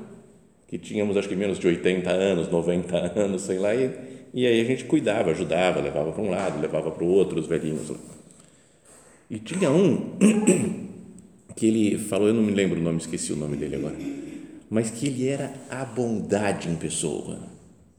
que 0.71 0.79
tínhamos 0.79 1.17
acho 1.17 1.29
que 1.29 1.35
menos 1.35 1.59
de 1.59 1.67
80 1.67 2.09
anos, 2.09 2.49
90 2.49 2.97
anos, 3.19 3.43
sei 3.43 3.59
lá, 3.59 3.75
e, 3.75 3.91
e 4.33 4.47
aí 4.47 4.61
a 4.61 4.65
gente 4.65 4.85
cuidava, 4.85 5.33
ajudava, 5.33 5.81
levava 5.81 6.13
para 6.13 6.23
um 6.23 6.31
lado, 6.31 6.61
levava 6.61 6.93
para 6.93 7.03
o 7.03 7.09
outro 7.09 7.41
os 7.41 7.49
velhinhos. 7.49 7.93
E 9.29 9.41
tinha 9.41 9.69
um 9.69 10.17
que 11.57 11.67
ele 11.67 11.99
falou, 11.99 12.29
eu 12.29 12.35
não 12.35 12.45
me 12.45 12.53
lembro 12.53 12.79
o 12.79 12.83
nome, 12.83 12.99
esqueci 12.99 13.33
o 13.33 13.37
nome 13.37 13.57
dele 13.57 13.75
agora, 13.75 13.97
mas 14.71 14.91
que 14.91 15.09
ele 15.09 15.27
era 15.27 15.53
a 15.69 15.85
bondade 15.85 16.69
em 16.69 16.77
pessoa. 16.77 17.41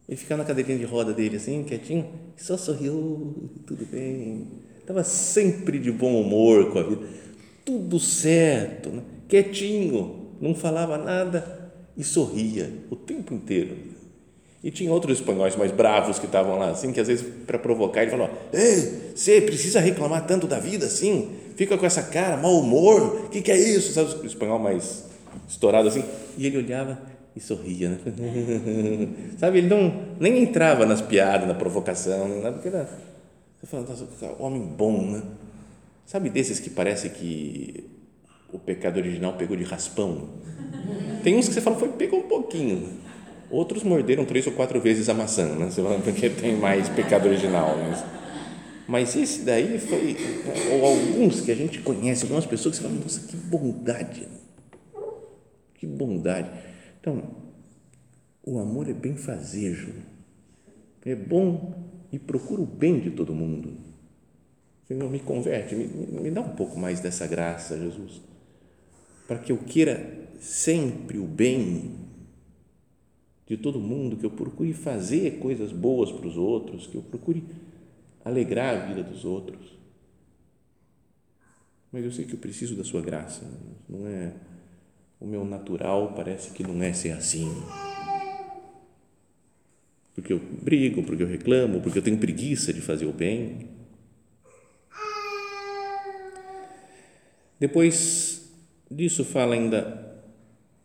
Ele 0.07 0.15
ficava 0.15 0.41
na 0.41 0.47
cadeirinha 0.47 0.77
de 0.77 0.85
roda 0.85 1.11
dele 1.11 1.35
assim, 1.35 1.65
quietinho, 1.65 2.07
só 2.37 2.55
sorriu, 2.55 3.51
tudo 3.67 3.85
bem. 3.85 4.47
Estava 4.79 5.03
sempre 5.03 5.77
de 5.77 5.91
bom 5.91 6.21
humor 6.21 6.71
com 6.71 6.79
a 6.79 6.83
vida, 6.83 7.01
tudo 7.65 7.99
certo, 7.99 8.91
né? 8.91 9.01
quietinho, 9.27 10.29
não 10.39 10.55
falava 10.55 10.97
nada 10.97 11.60
e 11.97 12.03
sorria 12.03 12.71
o 12.89 12.95
tempo 12.95 13.33
inteiro. 13.33 13.77
E 14.63 14.69
tinha 14.69 14.91
outros 14.91 15.19
espanhóis 15.19 15.55
mais 15.55 15.71
bravos 15.71 16.19
que 16.19 16.27
estavam 16.27 16.57
lá, 16.57 16.69
assim, 16.69 16.91
que 16.91 16.99
às 16.99 17.07
vezes 17.07 17.25
para 17.47 17.57
provocar 17.57 18.03
ele 18.03 18.11
falou: 18.11 18.29
Ei, 18.53 19.13
você 19.15 19.41
precisa 19.41 19.79
reclamar 19.79 20.25
tanto 20.27 20.47
da 20.47 20.59
vida 20.59 20.85
assim? 20.85 21.41
fica 21.61 21.77
com 21.77 21.85
essa 21.85 22.01
cara, 22.01 22.37
mau 22.37 22.59
humor, 22.59 23.25
o 23.25 23.29
que, 23.29 23.41
que 23.41 23.51
é 23.51 23.57
isso? 23.57 23.93
Sabe 23.93 24.23
o 24.23 24.25
espanhol 24.25 24.59
mais 24.59 25.05
estourado 25.47 25.87
assim? 25.87 26.03
E 26.37 26.47
ele 26.47 26.57
olhava 26.57 26.99
e 27.35 27.39
sorria, 27.39 27.89
né? 27.89 27.99
Sabe, 29.37 29.59
ele 29.59 29.67
não, 29.67 29.93
nem 30.19 30.41
entrava 30.41 30.85
nas 30.85 31.01
piadas, 31.01 31.47
na 31.47 31.53
provocação, 31.53 32.27
nada, 32.41 32.53
porque 32.53 32.67
era, 32.67 32.89
você 33.59 33.67
fala, 33.67 33.85
nossa, 33.87 34.07
homem 34.39 34.61
bom, 34.61 35.11
né? 35.11 35.21
Sabe 36.05 36.31
desses 36.31 36.59
que 36.59 36.69
parece 36.69 37.09
que 37.09 37.87
o 38.51 38.57
pecado 38.57 38.97
original 38.97 39.33
pegou 39.33 39.55
de 39.55 39.63
raspão? 39.63 40.29
Tem 41.23 41.35
uns 41.35 41.47
que 41.47 41.53
você 41.53 41.61
fala, 41.61 41.77
foi, 41.77 41.89
pegou 41.89 42.19
um 42.19 42.27
pouquinho. 42.27 42.99
Outros 43.49 43.83
morderam 43.83 44.25
três 44.25 44.47
ou 44.47 44.53
quatro 44.53 44.79
vezes 44.79 45.09
a 45.09 45.13
maçã, 45.13 45.55
né? 45.55 45.69
Você 45.69 45.81
fala, 45.81 45.99
porque 45.99 46.29
tem 46.29 46.55
mais 46.55 46.87
pecado 46.89 47.27
original, 47.27 47.77
mas 47.77 48.03
mas 48.91 49.15
esse 49.15 49.43
daí 49.43 49.79
foi, 49.79 50.17
ou 50.73 50.85
alguns 50.85 51.39
que 51.39 51.49
a 51.49 51.55
gente 51.55 51.79
conhece, 51.79 52.23
algumas 52.23 52.45
pessoas 52.45 52.77
que 52.77 52.83
você 52.83 52.89
fala, 52.89 53.01
nossa, 53.01 53.25
que 53.25 53.37
bondade, 53.37 54.27
que 55.75 55.87
bondade. 55.87 56.49
Então, 56.99 57.23
o 58.45 58.59
amor 58.59 58.89
é 58.89 58.93
bem 58.93 59.15
fazejo, 59.15 59.93
é 61.05 61.15
bom 61.15 61.73
e 62.11 62.19
procura 62.19 62.61
o 62.61 62.65
bem 62.65 62.99
de 62.99 63.11
todo 63.11 63.33
mundo. 63.33 63.77
Senhor, 64.89 65.09
me 65.09 65.19
converte, 65.19 65.73
me, 65.73 65.87
me 65.87 66.29
dá 66.29 66.41
um 66.41 66.55
pouco 66.55 66.77
mais 66.77 66.99
dessa 66.99 67.25
graça, 67.25 67.77
Jesus, 67.77 68.21
para 69.25 69.37
que 69.37 69.53
eu 69.53 69.57
queira 69.57 70.30
sempre 70.41 71.19
o 71.19 71.25
bem 71.25 71.95
de 73.45 73.55
todo 73.55 73.79
mundo, 73.79 74.17
que 74.17 74.25
eu 74.25 74.31
procure 74.31 74.73
fazer 74.73 75.37
coisas 75.39 75.71
boas 75.71 76.11
para 76.11 76.27
os 76.27 76.35
outros, 76.35 76.87
que 76.87 76.95
eu 76.95 77.01
procure 77.03 77.43
alegrar 78.25 78.75
a 78.75 78.85
vida 78.87 79.03
dos 79.03 79.23
outros. 79.23 79.77
Mas 81.91 82.03
eu 82.03 82.11
sei 82.11 82.25
que 82.25 82.33
eu 82.33 82.39
preciso 82.39 82.75
da 82.75 82.83
sua 82.83 83.01
graça. 83.01 83.45
Não 83.87 84.07
é 84.07 84.33
o 85.19 85.27
meu 85.27 85.45
natural 85.45 86.13
parece 86.15 86.51
que 86.51 86.63
não 86.63 86.81
é 86.81 86.91
ser 86.91 87.11
assim. 87.11 87.47
Porque 90.15 90.33
eu 90.33 90.39
brigo, 90.39 91.03
porque 91.03 91.21
eu 91.21 91.27
reclamo, 91.27 91.81
porque 91.81 91.99
eu 91.99 92.03
tenho 92.03 92.17
preguiça 92.17 92.73
de 92.73 92.81
fazer 92.81 93.05
o 93.05 93.13
bem. 93.13 93.69
Depois 97.59 98.49
disso 98.89 99.23
fala 99.23 99.53
ainda 99.53 100.10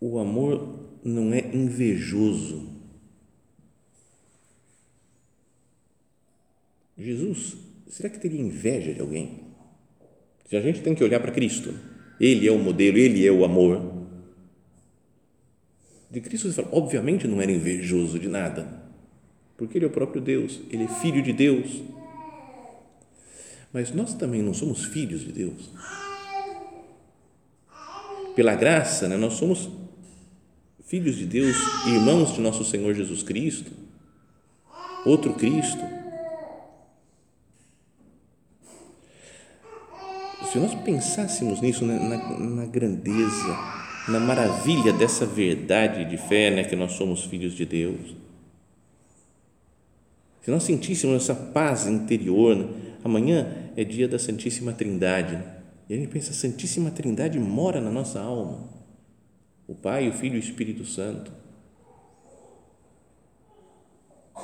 o 0.01 0.19
amor 0.19 0.99
não 1.05 1.33
é 1.33 1.41
invejoso 1.55 2.77
Jesus, 6.99 7.57
será 7.89 8.09
que 8.09 8.19
teria 8.19 8.41
inveja 8.41 8.95
de 8.95 9.01
alguém? 9.01 9.41
Se 10.49 10.57
a 10.57 10.61
gente 10.61 10.81
tem 10.81 10.95
que 10.95 11.05
olhar 11.05 11.21
para 11.21 11.31
Cristo, 11.31 11.75
Ele 12.19 12.49
é 12.49 12.53
o 12.53 12.59
modelo, 12.59 12.97
Ele 12.97 13.27
é 13.27 13.31
o 13.31 13.45
amor. 13.45 14.07
De 16.11 16.21
Cristo, 16.21 16.49
você 16.49 16.63
fala, 16.63 16.75
obviamente 16.75 17.27
não 17.27 17.43
era 17.43 17.53
invejoso 17.53 18.19
de 18.19 18.29
nada, 18.29 18.83
porque 19.59 19.77
Ele 19.77 19.85
é 19.85 19.89
o 19.89 19.93
próprio 19.93 20.23
Deus, 20.23 20.61
Ele 20.71 20.85
é 20.85 20.89
filho 20.89 21.23
de 21.23 21.33
Deus. 21.33 21.83
Mas 23.73 23.93
nós 23.93 24.15
também 24.15 24.41
não 24.41 24.55
somos 24.55 24.87
filhos 24.87 25.21
de 25.21 25.33
Deus. 25.33 25.71
Pela 28.35 28.55
graça, 28.55 29.07
né, 29.07 29.17
nós 29.17 29.35
somos 29.35 29.69
filhos 30.87 31.17
de 31.17 31.27
Deus, 31.27 31.57
irmãos 31.87 32.35
de 32.35 32.41
nosso 32.41 32.65
Senhor 32.65 32.95
Jesus 32.95 33.23
Cristo 33.23 33.87
outro 35.07 35.33
Cristo. 35.35 35.83
Se 40.51 40.59
nós 40.59 40.75
pensássemos 40.75 41.61
nisso, 41.61 41.85
né, 41.85 41.99
na, 41.99 42.39
na 42.39 42.67
grandeza, 42.67 43.57
na 44.09 44.19
maravilha 44.19 44.93
dessa 44.93 45.27
verdade 45.27 46.05
de 46.09 46.17
fé, 46.17 46.51
né, 46.51 46.65
que 46.65 46.77
nós 46.77 46.93
somos 46.93 47.25
filhos 47.25 47.55
de 47.55 47.65
Deus, 47.65 48.15
se 50.43 50.51
nós 50.51 50.63
sentíssemos 50.63 51.23
essa 51.23 51.35
paz 51.35 51.87
interior, 51.87 52.57
né, 52.57 52.69
amanhã 53.05 53.71
é 53.77 53.85
dia 53.85 54.09
da 54.09 54.19
Santíssima 54.19 54.73
Trindade, 54.73 55.35
né, 55.35 55.57
e 55.89 55.95
a 55.95 55.97
gente 55.97 56.09
pensa, 56.09 56.31
a 56.31 56.35
Santíssima 56.35 56.91
Trindade 56.91 57.39
mora 57.39 57.81
na 57.81 57.91
nossa 57.91 58.21
alma, 58.21 58.76
o 59.67 59.75
Pai, 59.75 60.09
o 60.09 60.13
Filho 60.13 60.35
e 60.35 60.39
o 60.39 60.41
Espírito 60.41 60.85
Santo. 60.85 61.33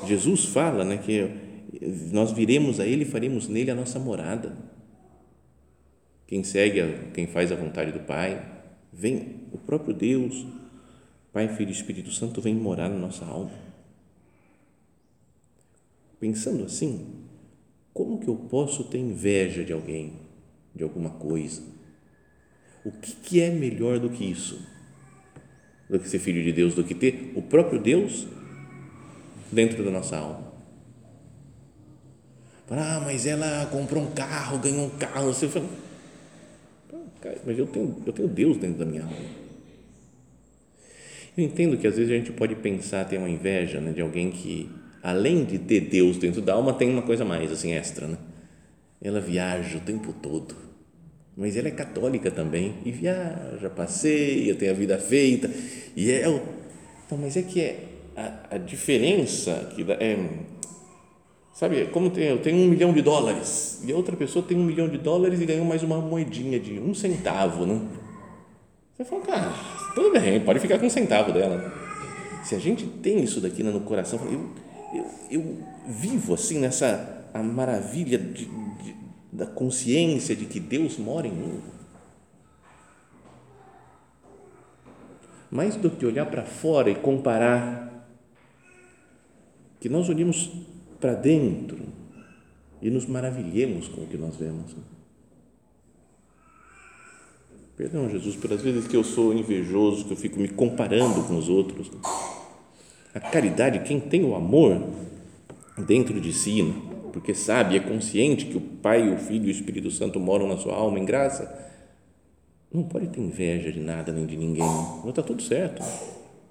Jesus 0.07 0.47
fala 0.47 0.85
né, 0.85 0.99
que 0.99 1.29
nós 2.13 2.33
viremos 2.33 2.81
a 2.81 2.87
Ele 2.87 3.03
e 3.03 3.07
faremos 3.07 3.49
nele 3.49 3.71
a 3.71 3.75
nossa 3.75 3.99
morada. 3.99 4.57
Quem 6.27 6.43
segue, 6.43 7.11
quem 7.13 7.27
faz 7.27 7.53
a 7.53 7.57
vontade 7.57 7.93
do 7.93 8.01
Pai, 8.01 8.43
vem 8.93 9.43
o 9.53 9.59
próprio 9.59 9.95
Deus, 9.95 10.47
Pai, 11.33 11.49
Filho 11.49 11.71
e 11.71 11.73
Espírito 11.73 12.11
Santo, 12.11 12.41
vem 12.41 12.55
morar 12.55 12.89
na 12.89 12.99
nossa 12.99 13.25
alma. 13.25 13.53
Pensando 16.19 16.65
assim, 16.65 17.27
como 17.93 18.19
que 18.19 18.29
eu 18.29 18.37
posso 18.37 18.85
ter 18.85 18.99
inveja 18.99 19.65
de 19.65 19.73
alguém, 19.73 20.21
de 20.75 20.83
alguma 20.83 21.11
coisa? 21.11 21.63
O 22.85 22.91
que, 22.91 23.15
que 23.17 23.41
é 23.41 23.51
melhor 23.51 23.99
do 23.99 24.11
que 24.11 24.25
isso? 24.25 24.72
Do 25.93 26.01
que 26.01 26.09
ser 26.09 26.19
filho 26.19 26.43
de 26.43 26.53
Deus, 26.53 26.75
do 26.75 26.83
que 26.83 26.95
ter 26.95 27.33
o 27.37 27.43
próprio 27.43 27.79
Deus 27.79 28.27
dentro 29.53 29.85
da 29.85 29.91
nossa 29.91 30.17
alma. 30.17 30.51
Ah, 32.71 33.03
mas 33.05 33.27
ela 33.27 33.67
comprou 33.67 34.03
um 34.03 34.11
carro, 34.13 34.59
ganhou 34.59 34.87
um 34.87 34.91
carro. 34.91 35.27
Você 35.27 35.47
fala, 35.47 35.69
mas 37.45 37.59
eu 37.59 37.67
tenho, 37.67 38.03
eu 38.07 38.13
tenho 38.13 38.29
Deus 38.29 38.57
dentro 38.57 38.79
da 38.79 38.87
minha 38.87 39.03
alma. 39.03 39.17
Eu 41.37 41.45
entendo 41.45 41.77
que 41.77 41.87
às 41.87 41.97
vezes 41.97 42.11
a 42.11 42.17
gente 42.17 42.33
pode 42.33 42.55
pensar, 42.57 43.05
ter 43.05 43.19
uma 43.19 43.29
inveja 43.29 43.81
né, 43.81 43.93
de 43.93 44.01
alguém 44.01 44.31
que, 44.31 44.71
além 45.03 45.45
de 45.45 45.59
ter 45.59 45.81
Deus 45.81 46.17
dentro 46.17 46.41
da 46.41 46.55
alma, 46.55 46.75
tem 46.75 46.91
uma 46.91 47.03
coisa 47.03 47.25
mais, 47.25 47.53
assim, 47.53 47.73
extra. 47.73 48.07
Né? 48.07 48.19
Ela 49.01 49.21
viaja 49.21 49.79
o 49.79 49.81
tempo 49.81 50.13
todo, 50.13 50.55
mas 51.37 51.57
ela 51.57 51.69
é 51.69 51.71
católica 51.71 52.31
também, 52.31 52.75
e 52.85 52.91
viaja, 52.91 53.71
passeia, 53.71 54.55
tem 54.55 54.69
a 54.69 54.75
vida 54.75 54.99
feita, 54.99 55.51
e 55.97 56.11
é. 56.11 56.29
Então, 57.07 57.19
mas 57.19 57.37
é 57.37 57.43
que 57.43 57.61
é 57.61 57.85
a, 58.17 58.55
a 58.57 58.59
diferença 58.59 59.73
que 59.75 59.85
é, 59.91 60.19
sabe, 61.55 61.87
como 61.87 62.11
tem, 62.11 62.25
eu 62.25 62.39
tenho 62.39 62.59
um 62.59 62.69
milhão 62.69 62.93
de 62.93 63.03
dólares 63.03 63.83
e 63.85 63.93
a 63.93 63.97
outra 63.97 64.17
pessoa 64.17 64.45
tem 64.45 64.57
um 64.57 64.65
milhão 64.65 64.89
de 64.89 64.99
dólares 64.99 65.41
e 65.41 65.47
ganhou 65.47 65.65
mais 65.65 65.83
uma 65.83 65.99
moedinha 65.99 66.59
de 66.59 66.79
um 66.79 66.95
centavo, 66.95 67.67
né? 67.67 67.81
Você 68.97 69.05
fala, 69.05 69.23
cara, 69.23 69.53
tudo 69.95 70.13
bem, 70.13 70.41
pode 70.41 70.61
ficar 70.61 70.79
com 70.79 70.87
um 70.87 70.91
centavo 70.91 71.33
dela. 71.33 71.73
Se 72.45 72.55
a 72.55 72.59
gente 72.59 72.87
tem 72.87 73.23
isso 73.23 73.41
daqui 73.41 73.63
no 73.63 73.81
coração, 73.81 74.19
eu, 74.25 74.51
eu, 74.95 75.07
eu 75.31 75.59
vivo 75.89 76.35
assim 76.35 76.59
nessa 76.59 77.27
a 77.33 77.43
maravilha 77.43 78.19
de, 78.19 78.49
da 79.33 79.47
consciência 79.47 80.37
de 80.37 80.45
que 80.45 80.61
Deus 80.61 80.99
mora 80.99 81.27
em 81.27 81.33
mim. 81.33 81.61
Mais 85.51 85.75
do 85.75 85.91
que 85.91 86.05
olhar 86.05 86.27
para 86.27 86.45
fora 86.45 86.91
e 86.91 86.95
comparar 86.95 88.07
que 89.81 89.89
nós 89.89 90.09
olhemos 90.09 90.51
para 91.01 91.15
dentro 91.15 91.79
e 92.81 92.91
nos 92.91 93.07
maravilhemos 93.07 93.89
com 93.89 94.03
o 94.03 94.07
que 94.07 94.19
nós 94.19 94.37
vemos. 94.37 94.77
Perdão, 97.77 98.09
Jesus, 98.09 98.37
pelas 98.37 98.61
vezes 98.61 98.87
que 98.87 98.97
eu 98.97 99.03
sou 99.03 99.33
invejoso, 99.33 100.05
que 100.05 100.13
eu 100.13 100.17
fico 100.17 100.39
me 100.39 100.49
comparando 100.49 101.23
com 101.25 101.37
os 101.37 101.49
outros. 101.49 101.91
A 103.15 103.21
caridade, 103.21 103.81
quem 103.81 103.99
tem 103.99 104.25
o 104.25 104.35
amor 104.35 104.81
dentro 105.79 106.21
de 106.21 106.33
si, 106.33 106.63
né? 106.63 106.92
Porque 107.13 107.35
sabe, 107.35 107.77
é 107.77 107.81
consciente 107.81 108.47
que 108.47 108.57
o 108.57 108.61
Pai, 108.61 109.13
o 109.13 109.19
Filho 109.19 109.45
e 109.45 109.49
o 109.49 109.51
Espírito 109.51 109.91
Santo 109.91 110.19
moram 110.19 110.49
na 110.49 110.57
sua 110.57 110.75
alma 110.75 110.99
em 110.99 111.05
graça, 111.05 111.71
não 112.73 112.83
pode 112.83 113.09
ter 113.09 113.21
inveja 113.21 113.71
de 113.71 113.81
nada 113.81 114.13
nem 114.13 114.25
de 114.25 114.37
ninguém. 114.37 114.65
Não 114.65 115.11
está 115.11 115.23
tudo 115.23 115.43
certo. 115.43 115.83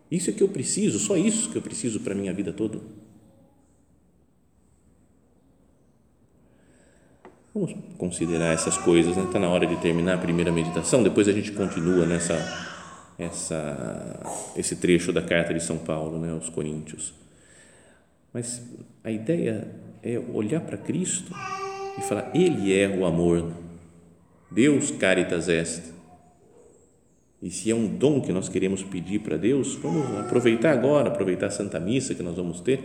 Isso 0.10 0.30
é 0.30 0.34
que 0.34 0.44
eu 0.44 0.50
preciso, 0.50 1.00
só 1.00 1.18
isso 1.18 1.50
que 1.50 1.58
eu 1.58 1.62
preciso 1.62 2.00
para 2.02 2.14
a 2.14 2.16
minha 2.16 2.34
vida 2.34 2.54
toda. 2.54 2.80
Vamos 7.54 7.76
considerar 7.98 8.54
essas 8.54 8.78
coisas, 8.78 9.18
né? 9.18 9.24
Está 9.24 9.40
na 9.40 9.50
hora 9.50 9.66
de 9.66 9.76
terminar 9.78 10.16
a 10.16 10.18
primeira 10.18 10.52
meditação, 10.52 11.04
depois 11.04 11.28
a 11.28 11.34
gente 11.34 11.52
continua 11.52 12.06
nessa 12.06 12.36
essa 13.18 14.54
esse 14.56 14.76
trecho 14.78 15.12
da 15.12 15.22
carta 15.22 15.54
de 15.54 15.62
São 15.62 15.78
Paulo, 15.78 16.20
né, 16.20 16.32
aos 16.32 16.50
Coríntios. 16.50 17.14
Mas 18.34 18.62
a 19.04 19.12
ideia 19.12 19.68
é 20.04 20.20
olhar 20.34 20.62
para 20.62 20.78
Cristo 20.78 21.34
e 21.98 22.02
falar: 22.02 22.32
Ele 22.34 22.74
é 22.78 22.88
o 22.88 23.06
amor, 23.06 23.52
Deus 24.50 24.92
caritas 24.92 25.48
est. 25.48 25.94
E 27.42 27.50
se 27.50 27.72
é 27.72 27.76
um 27.76 27.88
dom 27.88 28.22
que 28.22 28.32
nós 28.32 28.48
queremos 28.48 28.84
pedir 28.84 29.20
para 29.20 29.36
Deus, 29.36 29.76
vamos 29.76 30.06
aproveitar 30.20 30.72
agora, 30.72 31.10
aproveitar 31.10 31.48
a 31.48 31.52
Santa 31.52 31.80
Missa 31.80 32.14
que 32.14 32.22
nós 32.22 32.36
vamos 32.36 32.62
ter 32.62 32.84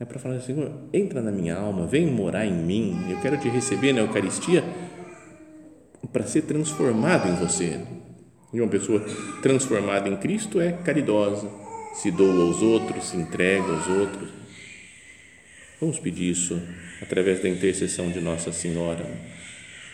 é 0.00 0.04
para 0.06 0.18
falar, 0.18 0.40
Senhor, 0.40 0.72
entra 0.94 1.20
na 1.20 1.30
minha 1.30 1.54
alma, 1.54 1.86
vem 1.86 2.06
morar 2.06 2.46
em 2.46 2.54
mim, 2.54 2.96
eu 3.10 3.20
quero 3.20 3.36
te 3.36 3.50
receber 3.50 3.92
na 3.92 4.00
Eucaristia 4.00 4.64
para 6.10 6.24
ser 6.26 6.42
transformado 6.42 7.28
em 7.28 7.34
você. 7.34 7.78
E 8.50 8.62
uma 8.62 8.70
pessoa 8.70 9.04
transformada 9.42 10.08
em 10.08 10.16
Cristo 10.16 10.58
é 10.58 10.72
caridosa, 10.72 11.50
se 11.92 12.10
doa 12.10 12.46
aos 12.46 12.62
outros, 12.62 13.10
se 13.10 13.16
entrega 13.18 13.62
aos 13.62 13.86
outros. 13.88 14.39
Vamos 15.80 15.98
pedir 15.98 16.30
isso 16.30 16.60
através 17.00 17.42
da 17.42 17.48
intercessão 17.48 18.10
de 18.10 18.20
Nossa 18.20 18.52
Senhora, 18.52 19.06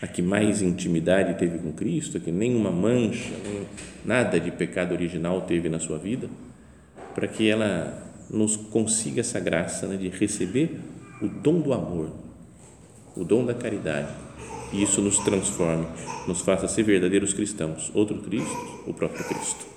a 0.01 0.07
que 0.07 0.21
mais 0.21 0.61
intimidade 0.61 1.39
teve 1.39 1.59
com 1.59 1.71
Cristo, 1.71 2.17
a 2.17 2.19
que 2.19 2.29
nenhuma 2.29 2.69
mancha, 2.69 3.31
nem 3.45 3.65
nada 4.03 4.37
de 4.37 4.51
pecado 4.51 4.91
original 4.91 5.41
teve 5.43 5.69
na 5.69 5.79
sua 5.79 5.97
vida, 5.97 6.27
para 7.15 7.25
que 7.25 7.49
ela 7.49 8.05
nos 8.29 8.57
consiga 8.57 9.21
essa 9.21 9.39
graça 9.39 9.87
né, 9.87 9.95
de 9.95 10.09
receber 10.09 10.77
o 11.21 11.29
dom 11.29 11.61
do 11.61 11.71
amor, 11.71 12.11
o 13.15 13.23
dom 13.23 13.45
da 13.45 13.53
caridade. 13.53 14.09
E 14.73 14.83
isso 14.83 15.01
nos 15.01 15.19
transforme, 15.19 15.87
nos 16.27 16.41
faça 16.41 16.67
ser 16.67 16.83
verdadeiros 16.83 17.33
cristãos. 17.33 17.89
Outro 17.95 18.17
Cristo, 18.17 18.83
o 18.85 18.93
próprio 18.93 19.23
Cristo. 19.23 19.76